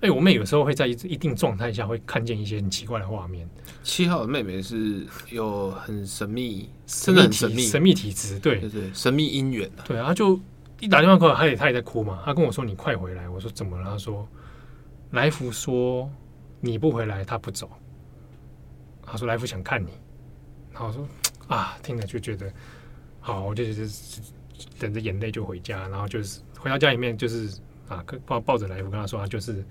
[0.00, 3.48] 哎，我妹有时候会在一一定状态下会看见一些很奇怪的画面。
[3.82, 10.40] 七号的妹妹是有很神秘，真的很神秘，神秘体质，对对对，神秘姻缘啊，对啊，就。
[10.84, 12.22] 一打电话过来，他也他也在哭嘛。
[12.26, 14.28] 他跟我说：“你快回来。”我说：“怎么了？”他说
[15.12, 16.10] ：“来福说
[16.60, 17.70] 你不回来，他不走。”
[19.02, 19.88] 他说：“来福想看你。”
[20.74, 21.08] 然后说
[21.48, 22.52] 啊，听了就觉得
[23.20, 24.20] 好，我就就是
[24.78, 27.48] 等着眼泪就回家，然后就是回到家里面就是
[27.88, 29.64] 啊，抱抱着来福跟他说，就是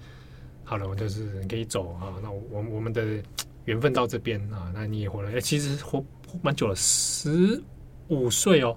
[0.64, 3.22] 好了，我就是你可以走啊，那我我们的
[3.66, 6.04] 缘分到这边啊，那你也活了，哎，其实活
[6.42, 7.62] 蛮久了，十
[8.08, 8.76] 五岁哦，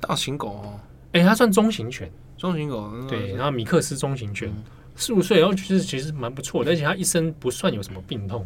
[0.00, 0.80] 大型狗哦，
[1.12, 4.52] 哎，它算中型犬，中型狗，对，然后米克斯中型犬。
[5.00, 8.44] 四五岁，然后其实其实蛮不错的，而且它一生不算有什么病痛，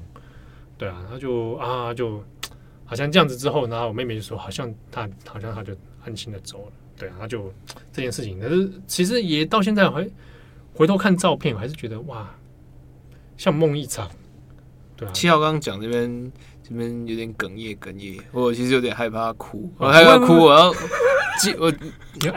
[0.76, 2.22] 对啊，他就啊就
[2.84, 5.74] 好像这样子之后，然后我妹妹就说，好像他好像他就
[6.04, 7.50] 安心的走了，对啊，他就
[7.90, 10.12] 这件事情，但是其实也到现在回
[10.74, 12.28] 回头看照片，我还是觉得哇，
[13.38, 14.10] 像梦一场，
[14.94, 15.12] 对啊。
[15.12, 16.32] 七号刚刚讲这边
[16.68, 20.72] 这边有点哽咽哽咽，我其实有点害怕哭，我害怕哭，我要。
[21.40, 21.72] 借我，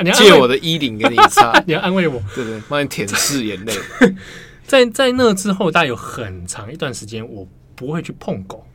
[0.01, 2.61] 你借我的衣领给你擦， 你要安慰我，对不对？
[2.69, 3.73] 帮你舔舐眼泪。
[4.65, 7.45] 在在那之后，大概有很长一段时间，我
[7.75, 8.65] 不会去碰狗。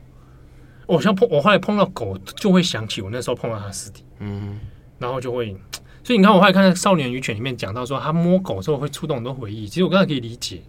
[0.85, 4.59] 我像碰，我后来碰到狗，就会想起我那时候碰到它尸体，嗯，
[4.99, 5.57] 然后就会。
[6.03, 9.67] 所以你看，我后来看《少年与犬》里面讲到说，他摸狗之后会触动很多回忆。
[9.67, 10.61] 其实我刚才可以理解，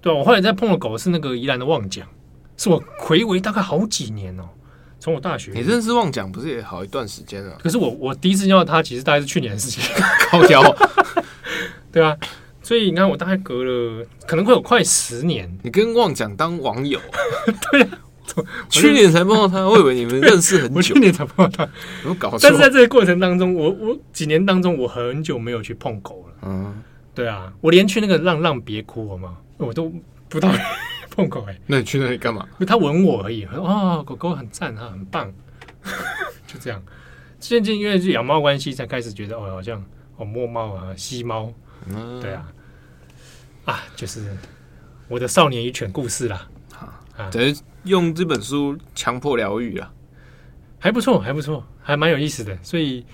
[0.00, 2.06] 对，我后来在碰到狗是那个宜兰的旺奖，
[2.58, 4.44] 是我回违大概好几年哦。
[5.00, 7.56] 从我大学，你认识旺奖不是也好一段时间了？
[7.62, 9.80] 可是我我第一次见到他，其实大概是去年的事情，
[10.32, 10.60] 高调
[11.92, 12.16] 对啊，
[12.64, 15.56] 所以你看，我大概隔了可能会有快十年。
[15.62, 17.00] 你跟旺奖当网友？
[17.70, 17.98] 对啊，
[18.68, 20.74] 去年才碰到他，我以为你们认识很久。
[20.74, 21.72] 我去年才碰到他，
[22.04, 22.40] 有搞错。
[22.42, 26.34] 但是在这个过程当中，我我几年当中，我很久没有去碰狗了。
[26.42, 26.82] 嗯，
[27.14, 29.92] 对啊，我连去那个浪浪别哭好吗，我都
[30.28, 30.50] 不到。
[31.18, 32.48] 碰狗哎、欸， 那你去那里干嘛？
[32.64, 33.44] 他吻我而已。
[33.46, 35.32] 哦，狗狗很赞啊，很棒，
[36.46, 36.80] 就这样。
[37.40, 39.84] 渐渐因为是养猫关系，才开始觉得哦，好像
[40.16, 41.52] 哦摸猫啊，吸猫，
[41.88, 42.52] 嗯、对啊，
[43.64, 44.30] 啊，就是
[45.08, 46.48] 我的少年与犬故事啦。
[47.16, 49.92] 啊，等于用这本书强迫疗愈啊，
[50.78, 52.56] 还不错，还不错，还蛮有意思的。
[52.62, 53.04] 所以，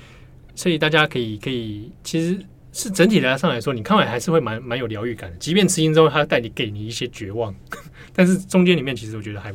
[0.55, 2.39] 所以大家可以可以，其实。
[2.75, 5.37] 是整体来上来说，你看完还是会蛮蛮有疗愈感的。
[5.37, 7.55] 即便吃进之后，它带你给你一些绝望，
[8.13, 9.55] 但是中间里面其实我觉得还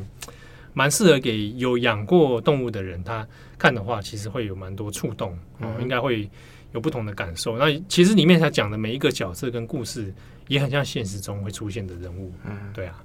[0.72, 3.26] 蛮适合给有养过动物的人，他
[3.58, 6.30] 看的话，其实会有蛮多触动，嗯，应该会
[6.72, 7.58] 有不同的感受。
[7.58, 10.10] 那其实里面他讲的每一个角色跟故事，
[10.48, 12.32] 也很像现实中会出现的人物。
[12.46, 13.04] 嗯，对啊。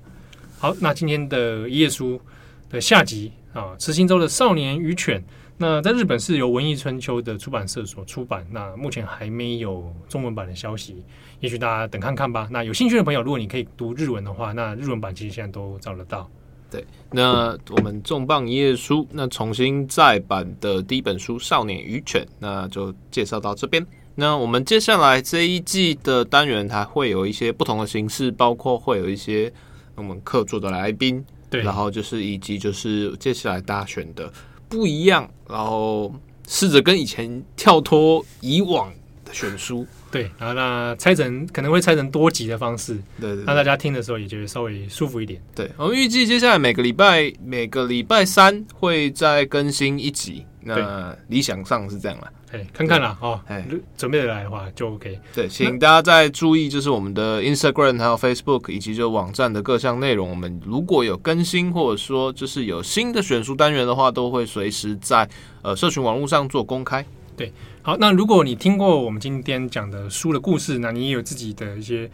[0.57, 2.21] 好，那今天的一页书
[2.69, 5.21] 的下集啊，慈心洲的少年与犬。
[5.57, 11.01] 那在日本是由文艺春秋的出版社所出版，那目前还没有中文版的消息，
[11.39, 12.47] 也许大家等看看吧。
[12.51, 16.29] 那有兴趣的朋友，如果你可以读日文的话，那日文版其实现在都找得到。
[16.69, 23.85] 对，那我们重磅一页书，那重新再版的第一本书《少年与犬》，那就介绍到这边。
[24.13, 29.51] 那我们接下来这一季的单元，还会有一些不同的形式，包括会有一些
[29.95, 34.29] 我们客座的来宾，对，然后就是以及就是接下来大选的。
[34.75, 36.13] 不一样，然后
[36.49, 38.93] 试着跟以前跳脱以往
[39.23, 45.41] 的选书，对，然后那拆成可能会拆成多集的方式，对，对，对，让大家听的时候也觉得稍微舒服一点。
[45.53, 52.31] 对，我们预计接下来每个礼拜每个礼拜三会再更新一集，那理想上是这样了。
[52.53, 53.67] 哎，看看啦，哦，哎，
[53.97, 55.19] 准备的来的话就 OK。
[55.33, 60.29] 对，请大家再注意，就是我们的 Instagram 还有 Facebook 以及就网站的各项内容。
[60.29, 65.27] 我们如果有更新，或者说就是有新的选书单元的话，都会随时在
[65.61, 67.05] 呃社群网络上做公开。
[67.37, 67.51] 对，
[67.81, 72.09] 好，那如果你听过我们今天讲的书的故事，那你也有自己的一些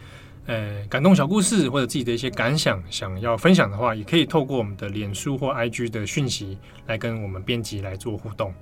[0.46, 8.52] 呃感动小故事，或者自己的一些感想想要分享的话，也可以透过我们的脸书或 IG 的讯息来跟我们编辑来做互动。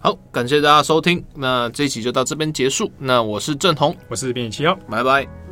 [0.00, 2.90] 好，感谢大家收听，那这一期就到这边结束。
[2.98, 5.47] 那我是郑红，我是编辑七幺，拜拜。